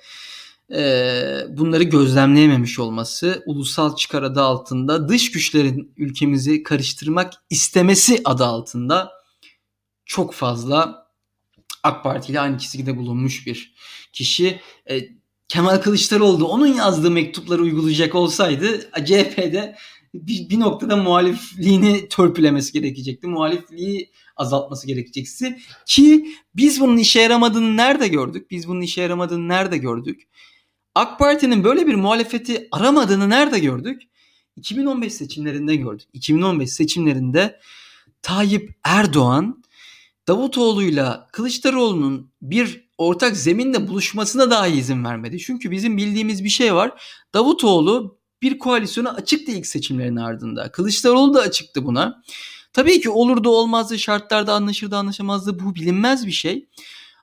[1.58, 9.12] bunları gözlemleyememiş olması, ulusal çıkar adı altında dış güçlerin ülkemizi karıştırmak istemesi adı altında
[10.06, 11.06] çok fazla
[11.84, 13.76] AK Parti ile aynı çizgide bulunmuş bir
[14.14, 14.62] kişi.
[15.48, 19.76] Kemal Kılıçdaroğlu onun yazdığı mektupları uygulayacak olsaydı CHP'de
[20.14, 23.28] bir, bir noktada muhalifliğini törpülemesi gerekecekti.
[23.28, 25.58] Muhalifliği azaltması gerekecekti.
[25.86, 26.26] Ki
[26.56, 28.52] biz bunun işe yaramadığını nerede gördük?
[28.52, 30.28] Biz bunun işe yaramadığını nerede gördük?
[30.96, 34.02] AK Parti'nin böyle bir muhalefeti aramadığını nerede gördük?
[34.56, 36.08] 2015 seçimlerinde gördük.
[36.14, 37.60] 2015 seçimlerinde
[38.22, 39.64] Tayyip Erdoğan
[40.28, 45.40] Davutoğlu'yla Kılıçdaroğlu'nun bir ortak zeminle buluşmasına dahi izin vermedi.
[45.40, 46.92] Çünkü bizim bildiğimiz bir şey var.
[47.34, 50.72] Davutoğlu bir koalisyona açıktı ilk seçimlerin ardında.
[50.72, 52.24] Kılıçdaroğlu da açıktı buna.
[52.74, 56.68] Tabii ki olurdu olmazdı şartlarda anlaşırdı anlaşamazdı bu bilinmez bir şey.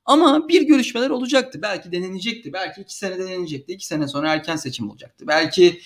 [0.04, 1.58] Ama bir görüşmeler olacaktı.
[1.62, 2.52] Belki denenecekti.
[2.52, 3.72] Belki iki sene denenecekti.
[3.72, 5.24] İki sene sonra erken seçim olacaktı.
[5.28, 5.80] Belki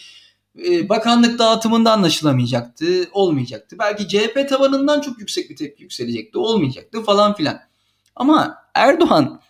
[0.66, 3.08] e, bakanlık dağıtımında anlaşılamayacaktı.
[3.12, 3.76] Olmayacaktı.
[3.78, 6.38] Belki CHP tavanından çok yüksek bir tepki yükselecekti.
[6.38, 7.60] Olmayacaktı falan filan.
[8.16, 9.40] Ama Erdoğan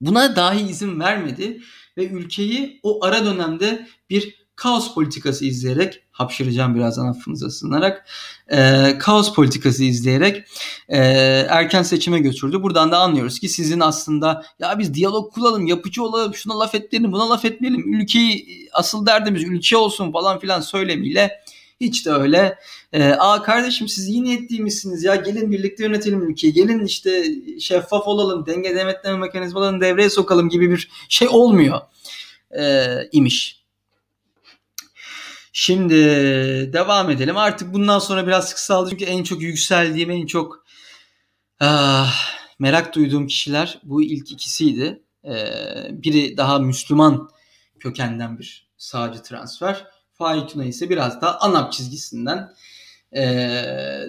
[0.00, 1.60] buna dahi izin vermedi
[1.96, 8.06] ve ülkeyi o ara dönemde bir kaos politikası izleyerek hapşıracağım birazdan affınıza sığınarak
[8.52, 10.44] e, kaos politikası izleyerek
[10.88, 10.98] e,
[11.48, 12.62] erken seçime götürdü.
[12.62, 17.12] Buradan da anlıyoruz ki sizin aslında ya biz diyalog kuralım, yapıcı olalım, şuna laf etmeyelim,
[17.12, 21.40] buna laf etmeyelim, ülkeyi asıl derdimiz ülke olsun falan filan söylemiyle
[21.80, 22.58] hiç de öyle.
[22.92, 26.52] E, Aa kardeşim siz iyi niyetli misiniz ya gelin birlikte yönetelim ülkeyi.
[26.52, 27.24] Gelin işte
[27.60, 28.46] şeffaf olalım.
[28.46, 31.80] Denge denetleme mekanizmalarını devreye sokalım gibi bir şey olmuyor
[32.58, 33.59] e, imiş.
[35.52, 35.94] Şimdi
[36.72, 37.36] devam edelim.
[37.36, 40.64] Artık bundan sonra biraz kısaldı çünkü en çok yükseldiğim, en çok
[41.60, 42.14] ah,
[42.58, 45.02] merak duyduğum kişiler bu ilk ikisiydi.
[45.24, 47.30] Ee, biri daha Müslüman
[47.80, 49.86] kökenden bir sağcı transfer.
[50.12, 52.54] Faik ise biraz daha ANAP çizgisinden
[53.16, 53.22] e,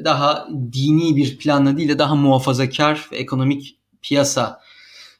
[0.03, 4.61] daha dini bir planla değil de daha muhafazakar ve ekonomik piyasa,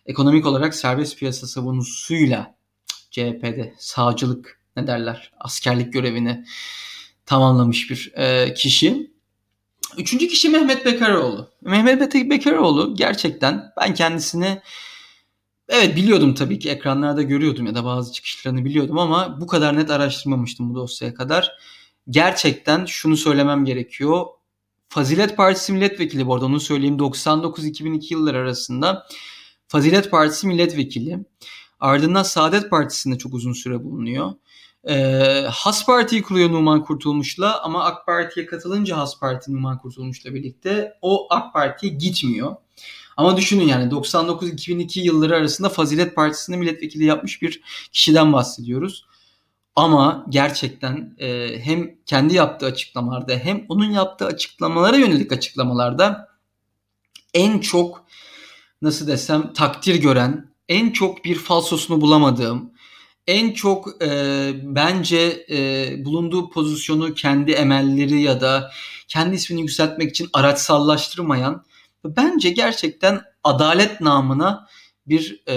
[0.06, 2.56] ekonomik olarak serbest piyasa savunusuyla
[3.12, 6.46] CHP'de sağcılık ne derler askerlik görevini
[7.26, 9.12] tamamlamış bir e, kişi.
[9.98, 11.50] Üçüncü kişi Mehmet Bekaroğlu.
[11.62, 14.62] Mehmet Bekaroğlu gerçekten ben kendisini
[15.70, 19.92] evet biliyordum tabii ki ekranlarda görüyordum ya da bazı çıkışlarını biliyordum ama bu kadar net
[19.92, 21.52] araştırmamıştım bu dosyaya kadar.
[22.10, 24.26] Gerçekten şunu söylemem gerekiyor.
[24.90, 29.08] Fazilet Partisi milletvekili bu arada onu söyleyeyim 99-2002 yıllar arasında
[29.68, 31.20] Fazilet Partisi milletvekili.
[31.80, 34.34] Ardından Saadet Partisi'nde çok uzun süre bulunuyor.
[34.89, 40.98] Ee, Has Parti'yi kuruyor Numan Kurtulmuş'la ama AK Parti'ye katılınca Has Parti Numan Kurtulmuş'la birlikte
[41.02, 42.56] o AK Parti'ye gitmiyor.
[43.17, 49.06] Ama düşünün yani 99-2002 yılları arasında Fazilet Partisi'nde milletvekili yapmış bir kişiden bahsediyoruz.
[49.76, 56.28] Ama gerçekten e, hem kendi yaptığı açıklamalarda hem onun yaptığı açıklamalara yönelik açıklamalarda
[57.34, 58.06] en çok
[58.82, 62.72] nasıl desem takdir gören, en çok bir falsosunu bulamadığım,
[63.32, 64.10] en çok e,
[64.63, 68.72] bence e, bulunduğu pozisyonu kendi emelleri ya da
[69.08, 71.63] kendi ismini yükseltmek için araçsallaştırmayan
[72.06, 74.67] bence gerçekten adalet namına
[75.08, 75.56] bir e,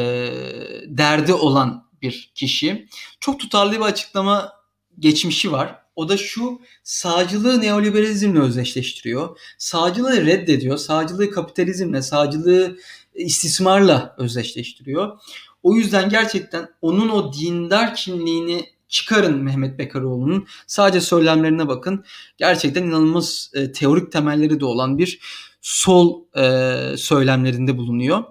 [0.86, 2.88] derdi olan bir kişi.
[3.20, 4.52] Çok tutarlı bir açıklama
[4.98, 5.78] geçmişi var.
[5.96, 9.38] O da şu sağcılığı neoliberalizmle özdeşleştiriyor.
[9.58, 10.76] Sağcılığı reddediyor.
[10.76, 12.78] Sağcılığı kapitalizmle, sağcılığı
[13.14, 15.18] istismarla özdeşleştiriyor.
[15.64, 20.46] O yüzden gerçekten onun o dindar kimliğini çıkarın Mehmet Bekaroğlu'nun.
[20.66, 22.04] Sadece söylemlerine bakın.
[22.36, 25.20] Gerçekten inanılmaz e, teorik temelleri de olan bir
[25.60, 28.24] sol e, söylemlerinde bulunuyor.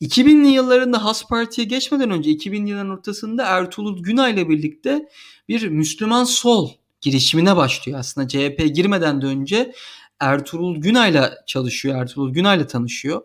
[0.00, 5.08] 2000'li yıllarında Has Parti'ye geçmeden önce 2000'li yılların ortasında Ertuğrul Günay ile birlikte
[5.48, 8.28] bir Müslüman sol girişimine başlıyor aslında.
[8.28, 9.72] CHP girmeden de önce
[10.20, 11.96] Ertuğrul Günay'la çalışıyor.
[11.96, 13.22] Ertuğrul Günay'la tanışıyor.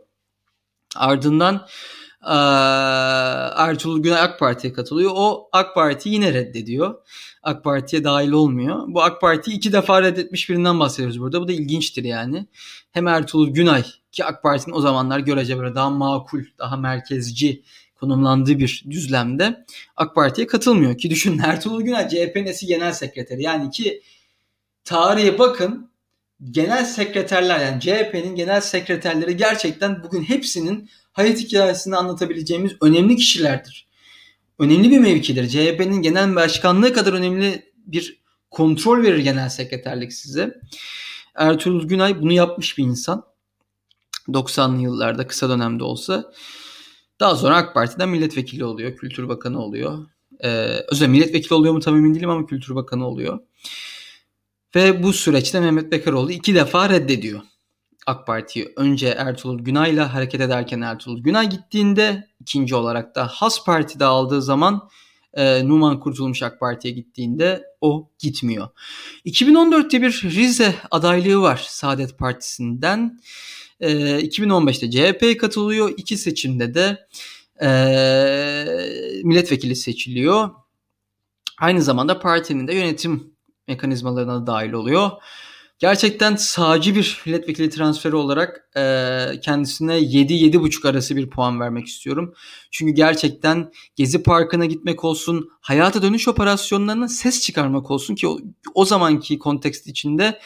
[0.95, 1.67] Ardından
[3.57, 5.11] Ertuğrul Günay AK Parti'ye katılıyor.
[5.15, 6.95] O AK Parti yine reddediyor.
[7.43, 8.83] AK Parti'ye dahil olmuyor.
[8.87, 11.41] Bu AK Parti'yi iki defa reddetmiş birinden bahsediyoruz burada.
[11.41, 12.47] Bu da ilginçtir yani.
[12.91, 17.63] Hem Ertuğrul Günay ki AK Parti'nin o zamanlar görece böyle daha makul, daha merkezci
[17.95, 20.97] konumlandığı bir düzlemde AK Parti'ye katılmıyor.
[20.97, 23.43] Ki düşünün Ertuğrul Günay CHP'nin eski genel sekreteri.
[23.43, 24.01] Yani ki
[24.83, 25.92] tarihe bakın
[26.51, 33.87] genel sekreterler yani CHP'nin genel sekreterleri gerçekten bugün hepsinin hayat hikayesini anlatabileceğimiz önemli kişilerdir.
[34.59, 35.49] Önemli bir mevkidir.
[35.49, 40.61] CHP'nin genel başkanlığı kadar önemli bir kontrol verir genel sekreterlik size.
[41.35, 43.25] Ertuğrul Günay bunu yapmış bir insan.
[44.27, 46.33] 90'lı yıllarda kısa dönemde olsa.
[47.19, 48.97] Daha sonra AK Parti'den milletvekili oluyor.
[48.97, 50.05] Kültür Bakanı oluyor.
[50.43, 50.49] Ee,
[50.91, 53.39] özel milletvekili oluyor mu tam emin değilim ama Kültür Bakanı oluyor.
[54.75, 57.41] Ve bu süreçte Mehmet Bekaroğlu iki defa reddediyor.
[58.05, 64.05] AK Parti'yi önce Ertuğrul Günay'la hareket ederken Ertuğrul Günay gittiğinde ikinci olarak da Has Parti'de
[64.05, 64.89] aldığı zaman
[65.33, 68.67] e, Numan Kurtulmuş AK Parti'ye gittiğinde o gitmiyor.
[69.25, 73.19] 2014'te bir Rize adaylığı var Saadet Partisi'nden.
[73.79, 75.93] E, 2015'te CHP'ye katılıyor.
[75.97, 77.07] İki seçimde de
[77.61, 77.69] e,
[79.23, 80.49] milletvekili seçiliyor.
[81.59, 83.32] Aynı zamanda partinin de yönetim
[83.67, 85.11] mekanizmalarına dahil oluyor.
[85.79, 88.81] Gerçekten sağcı bir milletvekili transferi olarak e,
[89.41, 92.33] kendisine 7-7,5 arası bir puan vermek istiyorum.
[92.71, 98.37] Çünkü gerçekten Gezi Parkı'na gitmek olsun, hayata dönüş operasyonlarına ses çıkarmak olsun ki o,
[98.73, 100.39] o zamanki kontekst içinde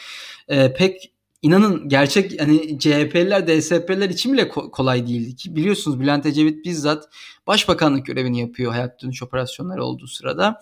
[0.48, 6.64] e, pek inanın gerçek hani CHP'liler, DSP'liler için bile kolay değildi ki biliyorsunuz Bülent Ecevit
[6.64, 7.08] bizzat
[7.46, 10.60] başbakanlık görevini yapıyor hayat dönüş operasyonları olduğu sırada.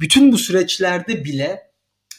[0.00, 1.71] Bütün bu süreçlerde bile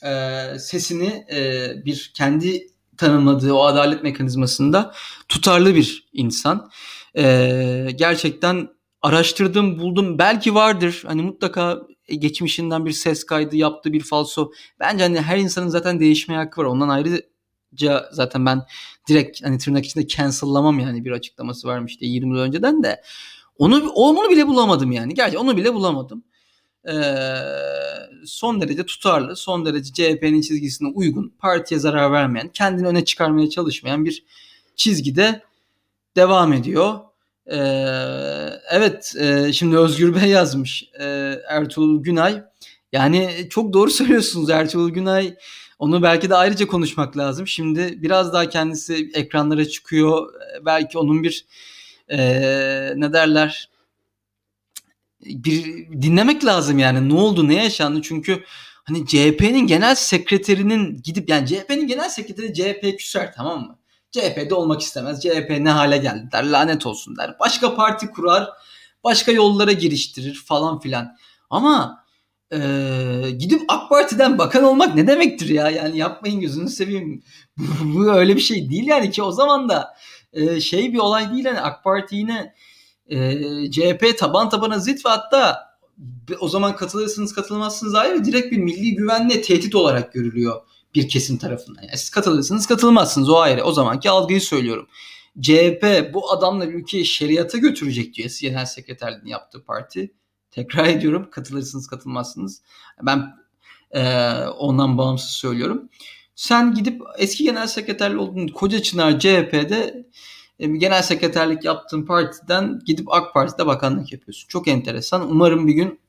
[0.06, 4.94] e, sesini e, bir kendi tanımladığı o adalet mekanizmasında
[5.30, 6.70] tutarlı bir insan.
[7.18, 8.70] E, gerçekten
[9.02, 10.18] araştırdım, buldum.
[10.18, 11.04] Belki vardır.
[11.08, 14.52] Hani mutlaka geçmişinden bir ses kaydı yaptığı bir falso.
[14.80, 16.66] Bence hani her insanın zaten değişmeye hakkı var.
[16.66, 18.62] Ondan ayrıca zaten ben
[19.10, 23.02] direkt hani tırnak içinde cancel'lamam yani bir açıklaması varmış diye 20 yıl önceden de.
[23.58, 25.14] Onu onu bile bulamadım yani.
[25.14, 26.33] Gerçi onu bile bulamadım e,
[28.26, 34.06] son derece tutarlı, son derece CHP'nin çizgisine uygun, partiye zarar vermeyen, kendini öne çıkarmaya çalışmayan
[34.06, 34.24] bir
[34.76, 35.42] çizgide
[36.16, 37.00] devam ediyor.
[37.46, 37.58] E,
[38.72, 42.44] evet, e, şimdi Özgür Bey yazmış e, Ertuğrul Günay.
[42.92, 45.36] Yani çok doğru söylüyorsunuz Ertuğrul Günay.
[45.80, 47.48] Onu belki de ayrıca konuşmak lazım.
[47.48, 50.34] Şimdi biraz daha kendisi ekranlara çıkıyor.
[50.66, 51.46] Belki onun bir
[52.10, 52.20] e,
[52.96, 53.70] ne derler
[55.26, 55.66] bir
[56.02, 58.44] dinlemek lazım yani ne oldu ne yaşandı çünkü
[58.84, 63.78] hani CHP'nin genel sekreterinin gidip yani CHP'nin genel sekreteri CHP küser tamam mı?
[64.12, 65.22] CHP'de olmak istemez.
[65.22, 67.36] CHP ne hale geldi der lanet olsun der.
[67.40, 68.50] Başka parti kurar
[69.04, 71.18] başka yollara giriştirir falan filan.
[71.50, 72.04] Ama
[72.54, 72.58] e,
[73.38, 75.70] gidip AK Parti'den bakan olmak ne demektir ya?
[75.70, 77.24] Yani yapmayın gözünü seveyim.
[77.84, 79.96] Bu öyle bir şey değil yani ki o zaman da
[80.34, 82.54] e, şey bir olay değil hani AK Parti yine
[83.08, 85.60] e, ee, CHP taban tabana zıt ve hatta
[86.40, 90.62] o zaman katılırsınız katılmazsınız ayrı direkt bir milli güvenliğe tehdit olarak görülüyor
[90.96, 91.82] bir kesim tarafından.
[91.82, 93.64] Yani siz katılırsınız katılmazsınız o ayrı.
[93.64, 94.88] O zamanki algıyı söylüyorum.
[95.42, 100.14] CHP bu adamla ülkeyi şeriata götürecek diye genel sekreterliğini yaptığı parti.
[100.52, 102.62] Tekrar ediyorum katılırsınız katılmazsınız.
[103.02, 103.36] Ben
[103.92, 105.90] e, ondan bağımsız söylüyorum.
[106.36, 110.03] Sen gidip eski genel sekreterli olduğun Koca Çınar CHP'de
[110.60, 114.48] e, genel sekreterlik yaptığın partiden gidip AK Parti'de bakanlık yapıyorsun.
[114.48, 115.32] Çok enteresan.
[115.32, 116.00] Umarım bir gün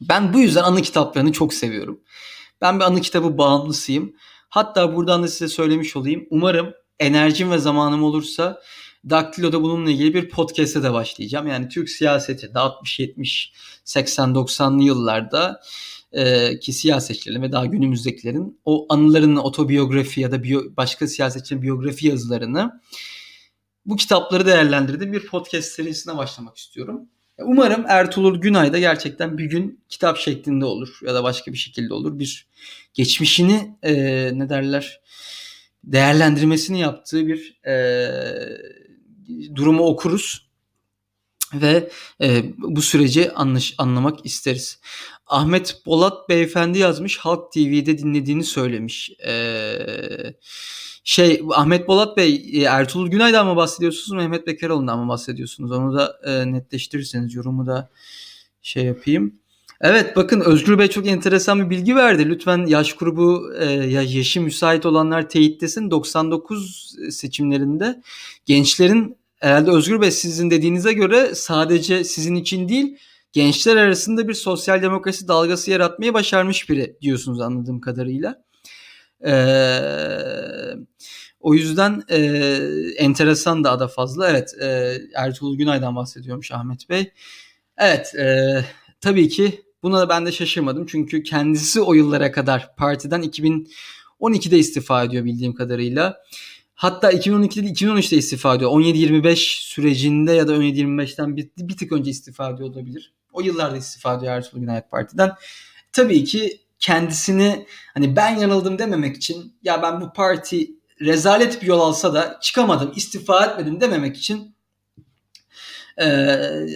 [0.00, 2.00] ben bu yüzden anı kitaplarını çok seviyorum.
[2.60, 4.14] Ben bir anı kitabı bağımlısıyım.
[4.48, 6.26] Hatta buradan da size söylemiş olayım.
[6.30, 8.60] Umarım enerjim ve zamanım olursa
[9.10, 11.46] Daktilo'da bununla ilgili bir podcast'e de başlayacağım.
[11.46, 13.52] Yani Türk siyaseti de 60, 70,
[13.84, 15.60] 80, 90'lı yıllarda
[16.12, 22.06] e, ki siyasetçilerin ve daha günümüzdekilerin o anılarını, otobiyografi ya da biyo, başka siyasetçilerin biyografi
[22.06, 22.80] yazılarını
[23.88, 27.08] bu kitapları değerlendirdiğim bir podcast serisine başlamak istiyorum.
[27.38, 31.94] Umarım Ertuğrul Günay da gerçekten bir gün kitap şeklinde olur ya da başka bir şekilde
[31.94, 32.18] olur.
[32.18, 32.46] Bir
[32.94, 33.94] geçmişini e,
[34.38, 35.00] ne derler
[35.84, 37.76] değerlendirmesini yaptığı bir e,
[39.54, 40.47] durumu okuruz
[41.54, 41.90] ve
[42.22, 44.80] e, bu süreci anlaş, anlamak isteriz.
[45.26, 49.10] Ahmet Bolat beyefendi yazmış Halk TV'de dinlediğini söylemiş.
[49.10, 50.34] Eee
[51.08, 55.72] şey Ahmet Bolat Bey, e, Ertuğrul Günay'dan mı bahsediyorsunuz, Mehmet Bekeroğlu'ndan mı bahsediyorsunuz?
[55.72, 57.90] Onu da e, netleştirirseniz yorumu da
[58.62, 59.34] şey yapayım.
[59.80, 62.28] Evet bakın Özgür Bey çok enteresan bir bilgi verdi.
[62.28, 65.90] Lütfen yaş grubu e, ya yaşı müsait olanlar teyitlesin.
[65.90, 68.02] 99 seçimlerinde
[68.46, 72.98] gençlerin herhalde Özgür Bey sizin dediğinize göre sadece sizin için değil
[73.32, 78.44] gençler arasında bir sosyal demokrasi dalgası yaratmayı başarmış biri diyorsunuz anladığım kadarıyla.
[79.26, 79.80] Ee,
[81.40, 82.18] o yüzden e,
[82.96, 84.30] enteresan da fazla.
[84.30, 87.12] Evet e, Ertuğrul Günay'dan bahsediyormuş Ahmet Bey.
[87.78, 88.64] Evet e,
[89.00, 90.86] tabii ki buna ben de şaşırmadım.
[90.86, 96.22] Çünkü kendisi o yıllara kadar partiden 2012'de istifa ediyor bildiğim kadarıyla.
[96.78, 98.70] Hatta 2012'de 2013'te istifa ediyor.
[98.70, 103.14] 17-25 sürecinde ya da 17-25'ten bir, bir tık önce istifa ediyor olabilir.
[103.32, 105.32] O yıllarda istifa ediyor Ertuğrul Günay Parti'den.
[105.92, 110.70] Tabii ki kendisini hani ben yanıldım dememek için ya ben bu parti
[111.00, 114.54] rezalet bir yol alsa da çıkamadım, istifa etmedim dememek için
[115.96, 116.08] e,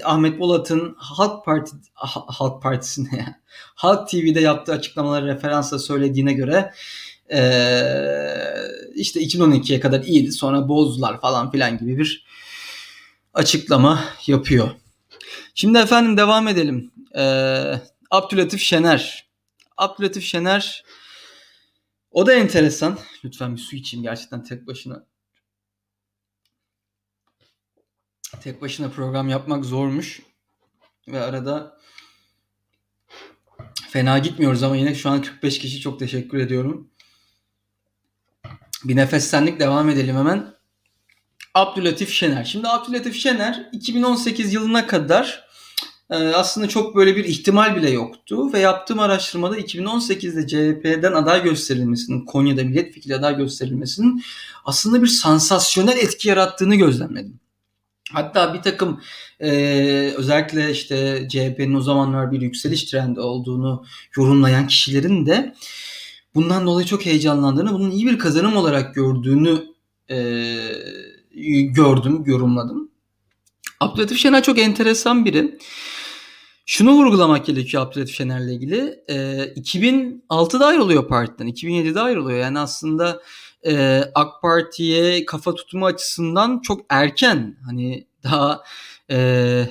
[0.05, 3.37] Ahmet Bolat'ın Halk Parti Halk Partisi'ne
[3.75, 6.73] Halk TV'de yaptığı açıklamaları referansla söylediğine göre
[7.33, 7.41] e,
[8.95, 12.27] işte 2012'ye kadar iyiydi sonra bozdular falan filan gibi bir
[13.35, 14.71] açıklama yapıyor.
[15.55, 16.93] Şimdi efendim devam edelim.
[17.17, 17.75] Ee,
[18.11, 19.29] Abdülatif Şener.
[19.77, 20.85] Abdülatif Şener
[22.11, 22.99] o da enteresan.
[23.25, 25.07] Lütfen bir su içeyim gerçekten tek başına.
[28.41, 30.23] Tek başına program yapmak zormuş.
[31.09, 31.79] Ve arada
[33.89, 36.92] fena gitmiyoruz ama yine şu an 45 kişi çok teşekkür ediyorum.
[38.85, 40.55] Bir nefeslenlik devam edelim hemen.
[41.55, 42.45] Abdülatif Şener.
[42.45, 45.45] Şimdi Abdülatif Şener 2018 yılına kadar
[46.11, 52.25] e, aslında çok böyle bir ihtimal bile yoktu ve yaptığım araştırmada 2018'de CHP'den aday gösterilmesinin,
[52.25, 54.23] Konya'da milletvekili aday gösterilmesinin
[54.65, 57.41] aslında bir sansasyonel etki yarattığını gözlemledim.
[58.13, 59.01] Hatta bir takım
[59.41, 59.51] e,
[60.17, 63.85] özellikle işte CHP'nin o zamanlar bir yükseliş trendi olduğunu
[64.17, 65.55] yorumlayan kişilerin de
[66.35, 69.65] bundan dolayı çok heyecanlandığını, bunun iyi bir kazanım olarak gördüğünü
[70.11, 70.17] e,
[71.63, 72.91] gördüm, yorumladım.
[73.81, 75.59] Abdülhatif Şener çok enteresan biri.
[76.67, 79.05] Şunu vurgulamak gerekiyor Abdülhatif Şener'le ilgili.
[79.09, 79.15] E,
[79.57, 82.39] 2006'da ayrılıyor partiden, 2007'de ayrılıyor.
[82.39, 83.23] Yani aslında
[83.67, 87.57] e, AK Parti'ye kafa tutma açısından çok erken.
[87.67, 88.63] Hani daha
[89.11, 89.69] e,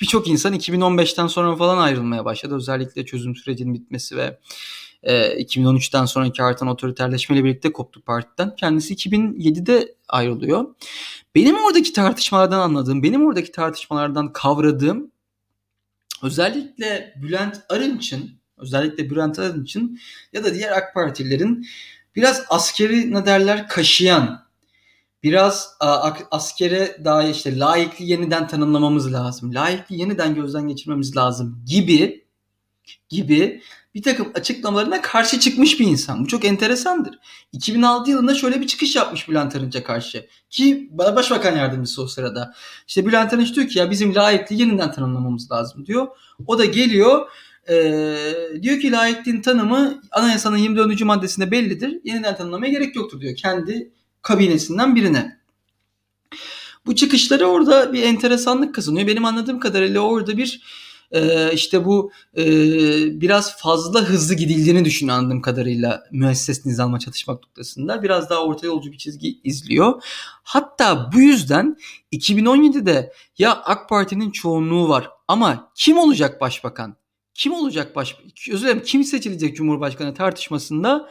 [0.00, 2.54] birçok bir insan 2015'ten sonra falan ayrılmaya başladı.
[2.54, 4.38] Özellikle çözüm sürecinin bitmesi ve
[5.02, 8.56] e, 2013'ten sonraki artan otoriterleşmeyle birlikte koptu partiden.
[8.56, 10.74] Kendisi 2007'de ayrılıyor.
[11.34, 15.10] Benim oradaki tartışmalardan anladığım, benim oradaki tartışmalardan kavradığım
[16.22, 19.98] özellikle Bülent Arınç'ın özellikle Bülent Arınç'ın
[20.32, 21.66] ya da diğer AK Partililerin
[22.16, 24.48] biraz askeri ne derler kaşıyan
[25.22, 25.76] biraz
[26.30, 29.54] askere dair işte layıklı yeniden tanımlamamız lazım.
[29.54, 32.24] Layıklı yeniden gözden geçirmemiz lazım gibi
[33.08, 33.62] gibi
[33.98, 36.24] bir takım açıklamalarına karşı çıkmış bir insan.
[36.24, 37.18] Bu çok enteresandır.
[37.52, 40.26] 2006 yılında şöyle bir çıkış yapmış Bülent Arınç'a karşı.
[40.50, 42.54] Ki başbakan yardımcısı o sırada.
[42.88, 46.06] İşte Bülent Arınç diyor ki ya bizim layıklığı yeniden tanımlamamız lazım diyor.
[46.46, 47.28] O da geliyor
[47.68, 51.02] ee, diyor ki layıklığın tanımı anayasanın 24.
[51.02, 52.00] maddesinde bellidir.
[52.04, 53.36] Yeniden tanımlamaya gerek yoktur diyor.
[53.36, 53.92] Kendi
[54.22, 55.38] kabinesinden birine.
[56.86, 59.06] Bu çıkışları orada bir enteresanlık kazanıyor.
[59.06, 60.62] Benim anladığım kadarıyla orada bir
[61.10, 62.44] e, işte bu e,
[63.20, 68.02] biraz fazla hızlı gidildiğini düşünüyor anladığım kadarıyla müesses nizama çatışmak noktasında.
[68.02, 70.02] Biraz daha orta yolcu bir çizgi izliyor.
[70.42, 71.76] Hatta bu yüzden
[72.12, 76.96] 2017'de ya AK Parti'nin çoğunluğu var ama kim olacak başbakan?
[77.34, 78.16] Kim olacak baş
[78.50, 81.10] özür dilerim kim seçilecek Cumhurbaşkanı tartışmasında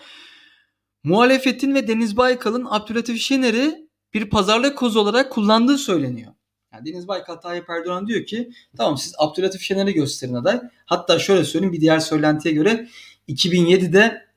[1.04, 6.34] muhalefetin ve Deniz Baykal'ın Abdülhatif Şener'i bir pazarlık kozu olarak kullandığı söyleniyor.
[6.74, 10.62] Yani Deniz Baykal Tayyip Erdoğan diyor ki tamam siz Abdülhatif Şener'i gösterin aday.
[10.86, 12.88] Hatta şöyle söyleyeyim bir diğer söylentiye göre
[13.30, 14.28] 2007'de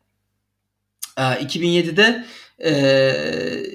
[1.16, 2.26] 2007'de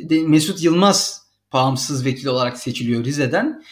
[0.09, 3.63] e, Mesut Yılmaz bağımsız vekil olarak seçiliyor Rize'den.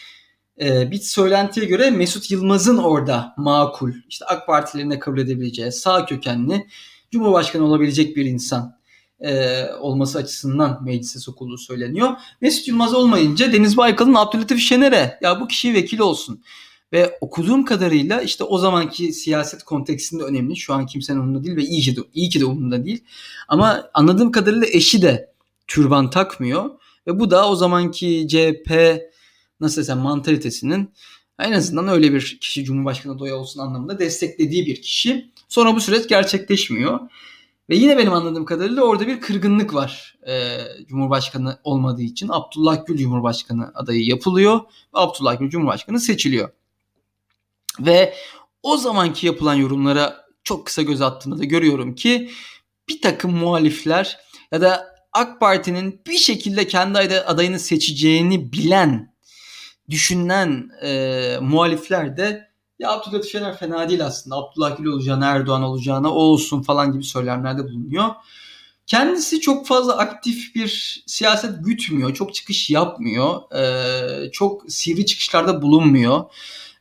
[0.60, 6.66] E, bir söylentiye göre Mesut Yılmaz'ın orada makul, işte AK Partilerine kabul edebileceği, sağ kökenli,
[7.10, 8.78] Cumhurbaşkanı olabilecek bir insan
[9.20, 12.10] e, olması açısından meclise sokulduğu söyleniyor.
[12.40, 16.42] Mesut Yılmaz olmayınca Deniz Baykal'ın Abdülhatif Şener'e ya bu kişi vekil olsun.
[16.92, 20.56] Ve okuduğum kadarıyla işte o zamanki siyaset kontekstinde önemli.
[20.56, 23.04] Şu an kimsenin umurunda değil ve iyi ki de, iyi ki de umurunda değil.
[23.48, 25.32] Ama anladığım kadarıyla eşi de
[25.66, 26.70] türban takmıyor.
[27.06, 29.00] Ve bu da o zamanki CHP
[29.60, 30.90] nasıl desem mantalitesinin
[31.38, 35.30] en azından öyle bir kişi Cumhurbaşkanı adayı olsun anlamında desteklediği bir kişi.
[35.48, 37.00] Sonra bu süreç gerçekleşmiyor.
[37.70, 42.28] Ve yine benim anladığım kadarıyla orada bir kırgınlık var e, Cumhurbaşkanı olmadığı için.
[42.32, 46.48] Abdullah Gül Cumhurbaşkanı adayı yapılıyor ve Abdullah Gül Cumhurbaşkanı seçiliyor.
[47.80, 48.14] Ve
[48.62, 52.30] o zamanki yapılan yorumlara çok kısa göz attığında da görüyorum ki
[52.88, 54.18] bir takım muhalifler
[54.52, 59.14] ya da AK Parti'nin bir şekilde kendi adayını seçeceğini bilen,
[59.90, 64.36] düşünen e, muhalifler de ya Abdülhatif Şener fena değil aslında.
[64.36, 68.04] Abdullah Gül olacağına, Erdoğan olacağına o olsun falan gibi söylemlerde bulunuyor.
[68.86, 72.14] Kendisi çok fazla aktif bir siyaset gütmüyor.
[72.14, 73.52] Çok çıkış yapmıyor.
[73.56, 76.24] Ee, çok sivri çıkışlarda bulunmuyor.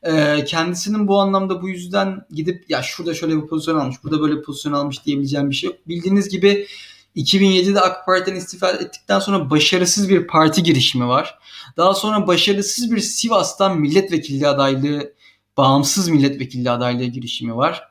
[0.04, 4.38] Ee, kendisinin bu anlamda bu yüzden gidip ya şurada şöyle bir pozisyon almış, burada böyle
[4.38, 5.80] bir pozisyon almış diyebileceğim bir şey yok.
[5.88, 6.68] Bildiğiniz gibi
[7.16, 11.40] 2007'de AK Parti'den istifa ettikten sonra başarısız bir parti girişimi var.
[11.78, 15.14] Daha sonra başarısız bir Sivas'tan milletvekilliği adaylığı
[15.58, 17.84] bağımsız milletvekili adaylığı girişimi var.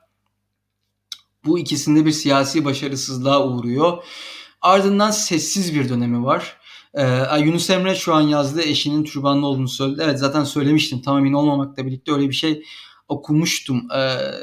[1.45, 4.05] Bu ikisinde bir siyasi başarısızlığa uğruyor.
[4.61, 6.57] Ardından sessiz bir dönemi var.
[6.95, 10.03] Ee, Yunus Emre şu an yazdı eşinin türbanlı olduğunu söyledi.
[10.05, 12.63] Evet zaten söylemiştim tam emin olmamakla birlikte öyle bir şey
[13.09, 13.89] okumuştum.
[13.95, 13.99] Ee,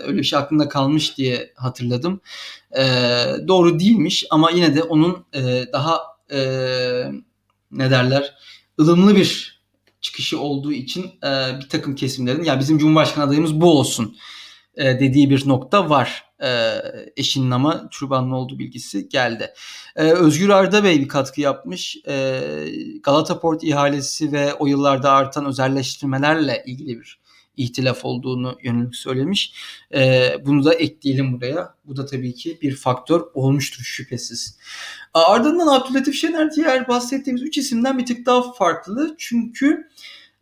[0.08, 2.22] öyle bir şey aklımda kalmış diye hatırladım.
[2.78, 6.02] Ee, doğru değilmiş ama yine de onun e, daha
[6.32, 6.40] e,
[7.72, 8.36] ne derler
[8.80, 9.59] ılımlı bir
[10.02, 14.18] çıkışı olduğu için e, bir takım kesimlerin ya bizim Cumhurbaşkanı adayımız bu olsun
[14.76, 16.26] e, dediği bir nokta var.
[16.44, 16.50] E,
[17.18, 19.54] eşinin ama türbanlı olduğu bilgisi geldi.
[19.96, 21.98] E, Özgür Arda Bey bir katkı yapmış.
[22.08, 22.42] E,
[23.04, 27.20] Galata Port ihalesi ve o yıllarda artan özelleştirmelerle ilgili bir
[27.60, 29.54] ihtilaf olduğunu yönelik söylemiş.
[29.94, 31.76] E, bunu da ekleyelim buraya.
[31.86, 34.58] Bu da tabii ki bir faktör olmuştur şüphesiz.
[35.14, 39.16] Ardından Abdülatif Şener diğer bahsettiğimiz üç isimden bir tık daha farklı.
[39.18, 39.88] Çünkü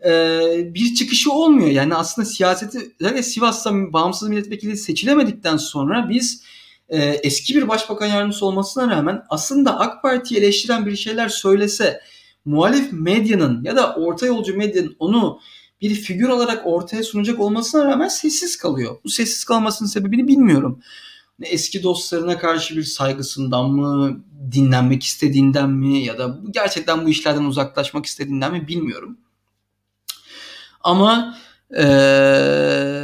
[0.05, 0.39] e,
[0.74, 1.70] bir çıkışı olmuyor.
[1.70, 6.43] Yani aslında siyaseti özellikle Sivas'ta bağımsız milletvekili seçilemedikten sonra biz
[6.89, 12.01] e, eski bir başbakan yardımcısı olmasına rağmen aslında AK Parti'yi eleştiren bir şeyler söylese
[12.45, 15.39] muhalif medyanın ya da orta yolcu medyanın onu
[15.82, 18.98] bir figür olarak ortaya sunacak olmasına rağmen sessiz kalıyor.
[19.04, 20.80] Bu sessiz kalmasının sebebini bilmiyorum.
[21.42, 28.06] Eski dostlarına karşı bir saygısından mı, dinlenmek istediğinden mi ya da gerçekten bu işlerden uzaklaşmak
[28.06, 29.18] istediğinden mi bilmiyorum.
[30.82, 31.38] Ama
[31.78, 32.98] ee,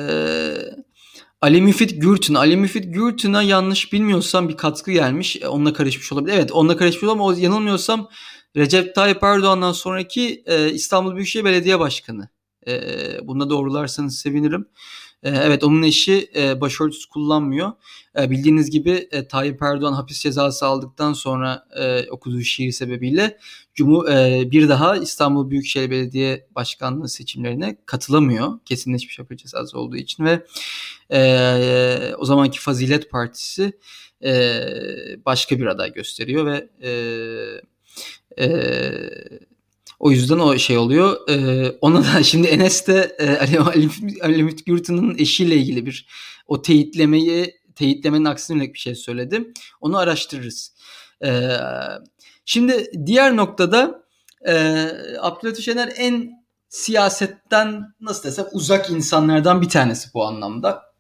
[1.42, 2.34] Ali Müfit Gürtün.
[2.34, 5.36] Ali Müfit Gürtün'e yanlış bilmiyorsam bir katkı gelmiş.
[5.42, 6.34] E, onunla karışmış olabilir.
[6.34, 8.10] Evet onunla karışmış olabilir ama yanılmıyorsam
[8.56, 12.30] Recep Tayyip Erdoğan'dan sonraki e, İstanbul Büyükşehir Belediye Başkanı.
[12.68, 14.66] E, bunda doğrularsanız sevinirim.
[15.24, 17.72] E, evet onun eşi e, başörtüsü kullanmıyor.
[18.20, 23.38] E, bildiğiniz gibi e, Tayyip Erdoğan hapis cezası aldıktan sonra e, okuduğu şiir sebebiyle
[23.76, 28.60] Cumhur e, bir daha İstanbul Büyükşehir Belediye Başkanlığı seçimlerine katılamıyor.
[28.66, 30.46] Kesinleşmiş hapis cezası olduğu için ve
[31.12, 33.74] e, o zamanki Fazilet Partisi
[34.24, 34.64] e,
[35.26, 36.92] başka bir aday gösteriyor ve e,
[38.40, 38.48] e,
[40.04, 41.30] o yüzden o şey oluyor.
[41.30, 43.90] Ee, ona da şimdi Enes de e, Ali, Ali,
[44.22, 46.08] Ali Ümit Gürtün'ün eşiyle ilgili bir
[46.48, 49.54] o teyitlemeyi teyitlemenin aksine bir şey söyledim.
[49.82, 50.74] Onu araştırırız.
[51.26, 51.50] Ee,
[52.46, 54.04] şimdi diğer noktada
[54.48, 54.54] e,
[55.20, 56.32] Abdülhatif Şener en
[56.70, 60.94] siyasetten nasıl desem uzak insanlardan bir tanesi bu anlamda.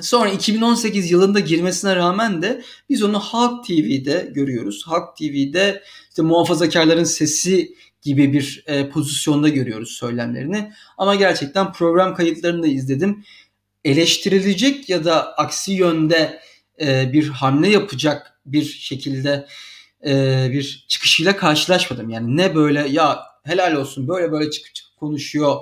[0.00, 4.82] Sonra 2018 yılında girmesine rağmen de biz onu Halk TV'de görüyoruz.
[4.86, 10.72] Halk TV'de işte muhafazakarların sesi gibi bir e, pozisyonda görüyoruz söylemlerini.
[10.98, 13.24] Ama gerçekten program kayıtlarını da izledim.
[13.84, 16.40] Eleştirilecek ya da aksi yönde
[16.80, 19.46] e, bir hamle yapacak bir şekilde
[20.06, 22.10] e, bir çıkışıyla karşılaşmadım.
[22.10, 25.56] Yani ne böyle ya helal olsun böyle böyle çıkıp çıkıp konuşuyor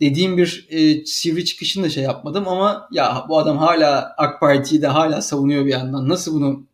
[0.00, 4.82] dediğim bir e, sivri çıkışını da şey yapmadım ama ya bu adam hala AK Parti'yi
[4.82, 6.08] de hala savunuyor bir yandan.
[6.08, 6.66] Nasıl bunu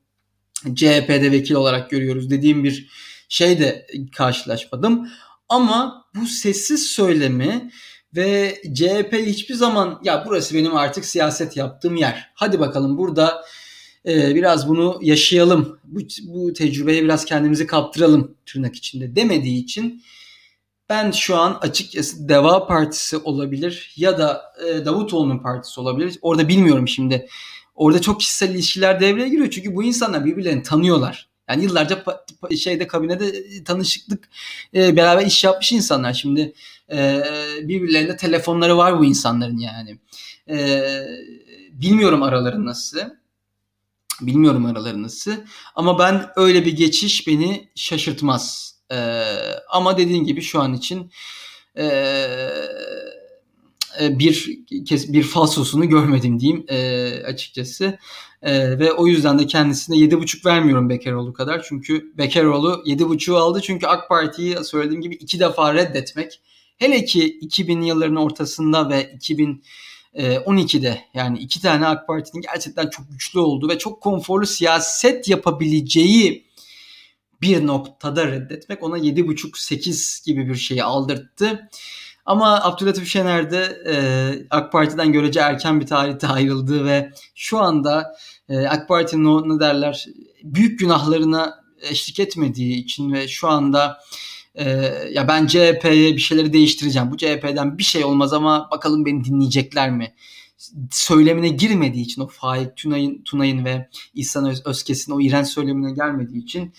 [0.74, 2.88] CHP'de vekil olarak görüyoruz dediğim bir
[3.34, 5.08] şey de karşılaşmadım.
[5.48, 7.70] Ama bu sessiz söylemi
[8.16, 12.30] ve CHP hiçbir zaman ya burası benim artık siyaset yaptığım yer.
[12.34, 13.44] Hadi bakalım burada
[14.06, 15.78] e, biraz bunu yaşayalım.
[15.84, 20.02] Bu, bu tecrübeye biraz kendimizi kaptıralım tırnak içinde demediği için
[20.88, 26.18] ben şu an açıkçası Deva Partisi olabilir ya da e, Davutoğlu'nun partisi olabilir.
[26.22, 27.28] Orada bilmiyorum şimdi.
[27.74, 29.50] Orada çok kişisel ilişkiler devreye giriyor.
[29.50, 31.33] Çünkü bu insanlar birbirlerini tanıyorlar.
[31.48, 32.04] Yani yıllarca
[32.58, 34.28] şeyde kabinede e, tanışıklık
[34.74, 36.12] e, beraber iş yapmış insanlar.
[36.12, 36.52] Şimdi
[36.92, 37.22] e,
[37.62, 39.98] birbirlerinde telefonları var bu insanların yani.
[40.48, 40.84] E,
[41.72, 42.98] bilmiyorum araları nasıl.
[44.20, 45.32] Bilmiyorum araları nasıl.
[45.74, 48.74] Ama ben öyle bir geçiş beni şaşırtmaz.
[48.92, 49.24] E,
[49.68, 51.10] ama dediğin gibi şu an için
[51.74, 53.03] e, e
[54.00, 54.58] bir
[55.08, 57.98] bir falsosunu görmedim diyeyim e, açıkçası.
[58.44, 61.62] Ee, ve o yüzden de kendisine 7,5 vermiyorum Bekeroğlu kadar.
[61.68, 63.60] Çünkü Bekeroğlu 7,5'u aldı.
[63.62, 66.40] Çünkü AK Parti'yi söylediğim gibi iki defa reddetmek.
[66.76, 69.18] Hele ki 2000 yılların ortasında ve
[70.14, 76.46] 2012'de yani iki tane AK Parti'nin gerçekten çok güçlü olduğu ve çok konforlu siyaset yapabileceği
[77.42, 81.68] bir noktada reddetmek ona 7,5-8 gibi bir şeyi aldırttı.
[82.24, 83.96] Ama Abdülhatif Şener de e,
[84.50, 88.16] AK Parti'den görece erken bir tarihte ayrıldı ve şu anda
[88.48, 90.06] e, AK Parti'nin o ne derler
[90.42, 94.00] büyük günahlarına eşlik etmediği için ve şu anda
[94.54, 94.64] e,
[95.12, 97.10] ya ben CHP'ye bir şeyleri değiştireceğim.
[97.10, 100.14] Bu CHP'den bir şey olmaz ama bakalım beni dinleyecekler mi?
[100.90, 106.42] söylemine girmediği için o Faik Tunay'ın Tunay'ın ve İhsan Öz, Özkes'in o iğrenç söylemine gelmediği
[106.42, 106.72] için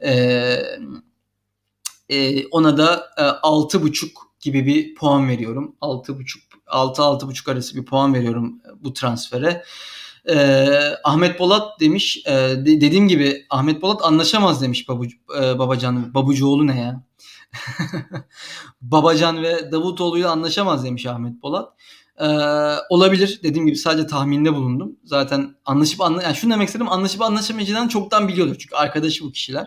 [0.00, 0.12] e,
[2.08, 5.76] e, ona da e, altı buçuk gibi bir puan veriyorum.
[5.80, 9.64] Altı buçuk altı altı buçuk arası bir puan veriyorum bu transfere.
[10.28, 15.04] Ee, Ahmet Bolat demiş, e, de, dediğim gibi Ahmet Bolat anlaşamaz demiş babu,
[15.40, 17.02] e, Babacan, Babucuoğlu ne ya?
[18.80, 21.72] Babacan ve Davutoğlu'yla anlaşamaz demiş Ahmet Bolat.
[22.20, 22.26] Ee,
[22.90, 24.96] olabilir dediğim gibi sadece tahminde bulundum.
[25.04, 29.66] Zaten anlaşıp anla yani şunu demek istedim anlaşıp anlaşamayacağını çoktan biliyordur çünkü arkadaşı bu kişiler.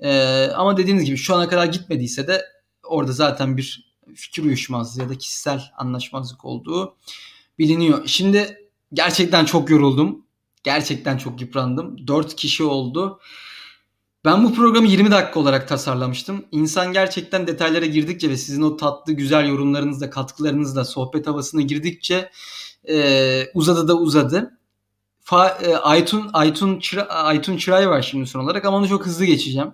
[0.00, 2.42] Ee, ama dediğiniz gibi şu ana kadar gitmediyse de
[2.88, 6.96] orada zaten bir fikir uyuşmazlığı ya da kişisel anlaşmazlık olduğu
[7.58, 8.06] biliniyor.
[8.06, 10.26] Şimdi gerçekten çok yoruldum.
[10.62, 12.06] Gerçekten çok yıprandım.
[12.06, 13.20] 4 kişi oldu.
[14.24, 16.44] Ben bu programı 20 dakika olarak tasarlamıştım.
[16.52, 22.30] İnsan gerçekten detaylara girdikçe ve sizin o tatlı güzel yorumlarınızla, katkılarınızla sohbet havasına girdikçe
[22.88, 24.58] e, uzadı da uzadı.
[25.20, 29.24] Fa, e, Aytun, Aytun, Çıra, Aytun Çıray var şimdi son olarak ama onu çok hızlı
[29.24, 29.72] geçeceğim.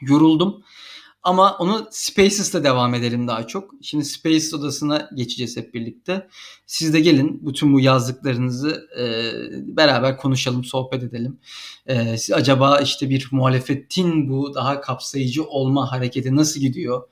[0.00, 0.62] Yoruldum.
[1.22, 3.70] Ama onu Spaces'ta devam edelim daha çok.
[3.82, 6.28] Şimdi Spaces odasına geçeceğiz hep birlikte.
[6.66, 9.04] Siz de gelin bütün bu yazdıklarınızı e,
[9.76, 11.38] beraber konuşalım, sohbet edelim.
[11.86, 17.02] E, acaba işte bir muhalefetin bu daha kapsayıcı olma hareketi nasıl gidiyor?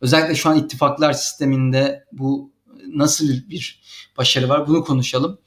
[0.00, 2.52] Özellikle şu an ittifaklar sisteminde bu
[2.88, 3.82] nasıl bir
[4.18, 5.38] başarı var bunu konuşalım.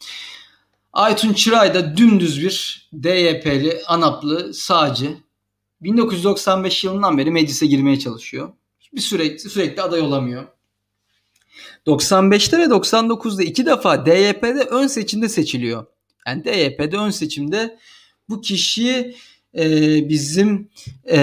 [0.93, 5.17] Aytun Çıray da dümdüz bir DYP'li, ANAP'lı, sağcı
[5.83, 8.49] 1995 yılından beri meclise girmeye çalışıyor.
[8.93, 10.43] Bir sürekli sürekli aday olamıyor.
[11.87, 15.85] 95'te ve 99'da iki defa DYP'de ön seçimde seçiliyor.
[16.27, 17.79] Yani DYP'de ön seçimde
[18.29, 19.15] bu kişi
[19.57, 19.69] e,
[20.09, 20.69] bizim
[21.09, 21.17] e,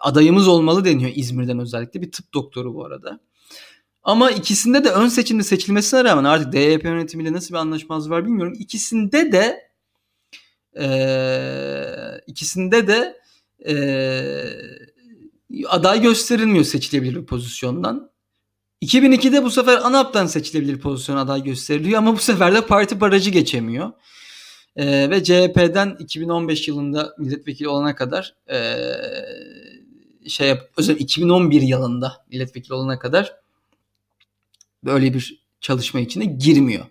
[0.00, 2.02] adayımız olmalı deniyor İzmir'den özellikle.
[2.02, 3.20] Bir tıp doktoru bu arada.
[4.02, 8.54] Ama ikisinde de ön seçimde seçilmesine rağmen artık DYP yönetimiyle nasıl bir anlaşmazlık var bilmiyorum.
[8.58, 9.73] İkisinde de
[10.80, 13.20] e, ikisinde de
[13.68, 13.76] e,
[15.68, 18.10] aday gösterilmiyor seçilebilir bir pozisyondan.
[18.82, 23.92] 2002'de bu sefer ANAP'tan seçilebilir pozisyon aday gösteriliyor ama bu sefer de parti barajı geçemiyor.
[24.76, 28.58] E, ve CHP'den 2015 yılında milletvekili olana kadar e,
[30.28, 33.36] şey yap, özellikle 2011 yılında milletvekili olana kadar
[34.84, 36.84] böyle bir çalışma içine girmiyor.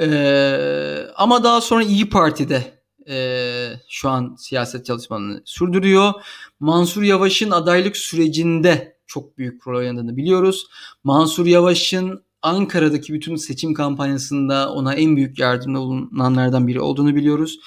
[0.00, 6.12] Ee, ama daha sonra İyi Parti'de e, şu an siyaset çalışmalarını sürdürüyor.
[6.60, 10.66] Mansur Yavaş'ın adaylık sürecinde çok büyük rol oynadığını biliyoruz.
[11.04, 17.60] Mansur Yavaş'ın Ankara'daki bütün seçim kampanyasında ona en büyük yardımda bulunanlardan biri olduğunu biliyoruz.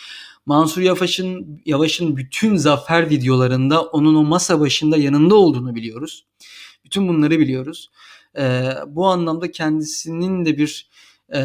[0.45, 6.25] Mansur Yavaş'ın Yavaş'ın bütün zafer videolarında onun o masa başında yanında olduğunu biliyoruz.
[6.85, 7.89] Bütün bunları biliyoruz.
[8.37, 10.89] Ee, bu anlamda kendisinin de bir
[11.35, 11.41] e,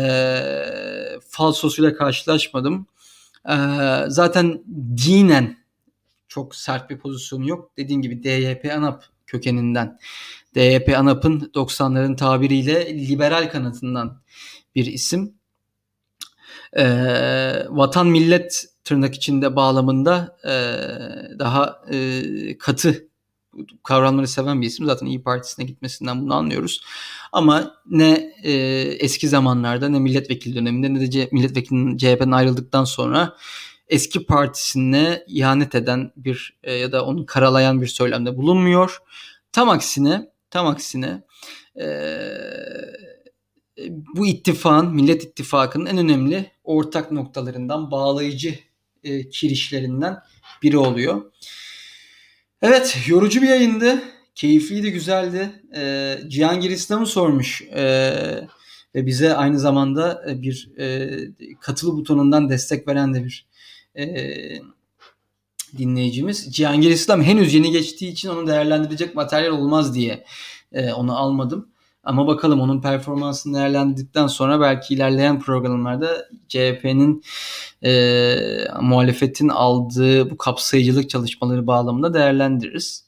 [1.28, 2.86] falsosuyla karşılaşmadım.
[3.49, 3.55] Ee,
[4.09, 4.62] zaten
[5.07, 5.57] dinen
[6.28, 7.76] çok sert bir pozisyonu yok.
[7.76, 9.99] Dediğim gibi DYP ANAP kökeninden.
[10.55, 14.22] DYP ANAP'ın 90'ların tabiriyle liberal kanatından
[14.74, 15.34] bir isim.
[16.76, 20.55] Ee, vatan millet tırnak içinde bağlamında e,
[21.38, 22.22] daha e,
[22.59, 23.09] katı
[23.82, 24.86] kavramları seven bir isim.
[24.86, 26.80] Zaten İyi Partisi'ne gitmesinden bunu anlıyoruz.
[27.32, 28.53] Ama ne e,
[28.98, 33.36] eski zamanlarda ne milletvekili döneminde ne de C- milletvekilinin CHP'den ayrıldıktan sonra
[33.88, 38.98] eski partisine ihanet eden bir e, ya da onu karalayan bir söylemde bulunmuyor.
[39.53, 41.22] Tam aksine tam aksine
[41.80, 41.86] e,
[43.88, 48.55] bu ittifakın, Millet İttifakı'nın en önemli ortak noktalarından, bağlayıcı
[49.05, 50.18] e, kirişlerinden
[50.62, 51.32] biri oluyor.
[52.62, 54.02] Evet, yorucu bir yayındı.
[54.34, 55.62] Keyifliydi, güzeldi.
[55.76, 57.62] Ee, Cihangir İslam'ı sormuş.
[57.62, 58.48] Ee,
[58.94, 61.10] ve bize aynı zamanda e, bir e,
[61.60, 63.46] katılı butonundan destek veren de bir
[63.98, 64.04] e,
[65.78, 66.54] dinleyicimiz.
[66.54, 70.24] Cihangir İslam henüz yeni geçtiği için onu değerlendirecek materyal olmaz diye
[70.72, 71.71] e, onu almadım.
[72.05, 77.22] Ama bakalım onun performansını değerlendirdikten sonra belki ilerleyen programlarda CHP'nin
[77.84, 78.34] e,
[78.80, 83.05] muhalefetin aldığı bu kapsayıcılık çalışmaları bağlamında değerlendiririz.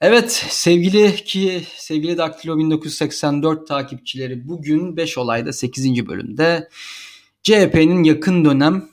[0.00, 6.06] Evet sevgili ki sevgili Daktilo 1984 takipçileri bugün 5 olayda 8.
[6.06, 6.68] bölümde
[7.42, 8.88] CHP'nin yakın dönem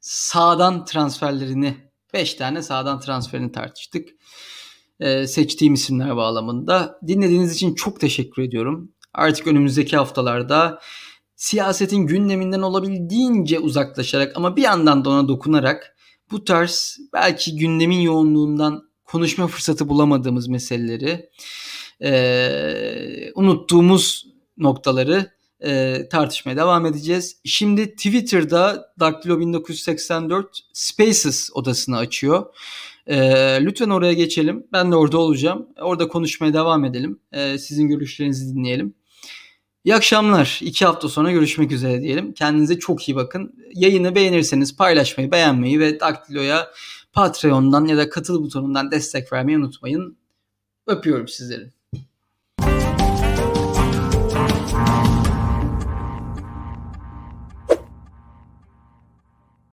[0.00, 1.76] sağdan transferlerini
[2.14, 4.08] 5 tane sağdan transferini tartıştık.
[5.02, 6.98] Ee, seçtiğim isimler bağlamında.
[7.06, 8.92] Dinlediğiniz için çok teşekkür ediyorum.
[9.14, 10.80] Artık önümüzdeki haftalarda
[11.36, 15.96] siyasetin gündeminden olabildiğince uzaklaşarak ama bir yandan da ona dokunarak
[16.30, 21.30] bu tarz belki gündemin yoğunluğundan konuşma fırsatı bulamadığımız meseleleri,
[22.02, 24.26] e, unuttuğumuz
[24.56, 25.30] noktaları
[25.64, 27.36] e, tartışmaya devam edeceğiz.
[27.44, 32.46] Şimdi Twitter'da Daktilo 1984 Spaces odasını açıyor.
[33.06, 33.16] E,
[33.60, 34.66] lütfen oraya geçelim.
[34.72, 35.66] Ben de orada olacağım.
[35.80, 37.18] Orada konuşmaya devam edelim.
[37.32, 38.94] E, sizin görüşlerinizi dinleyelim.
[39.84, 40.58] İyi akşamlar.
[40.62, 42.32] İki hafta sonra görüşmek üzere diyelim.
[42.32, 43.54] Kendinize çok iyi bakın.
[43.74, 46.70] Yayını beğenirseniz paylaşmayı, beğenmeyi ve Daktilo'ya
[47.12, 50.16] Patreon'dan ya da katıl butonundan destek vermeyi unutmayın.
[50.86, 51.70] Öpüyorum sizleri.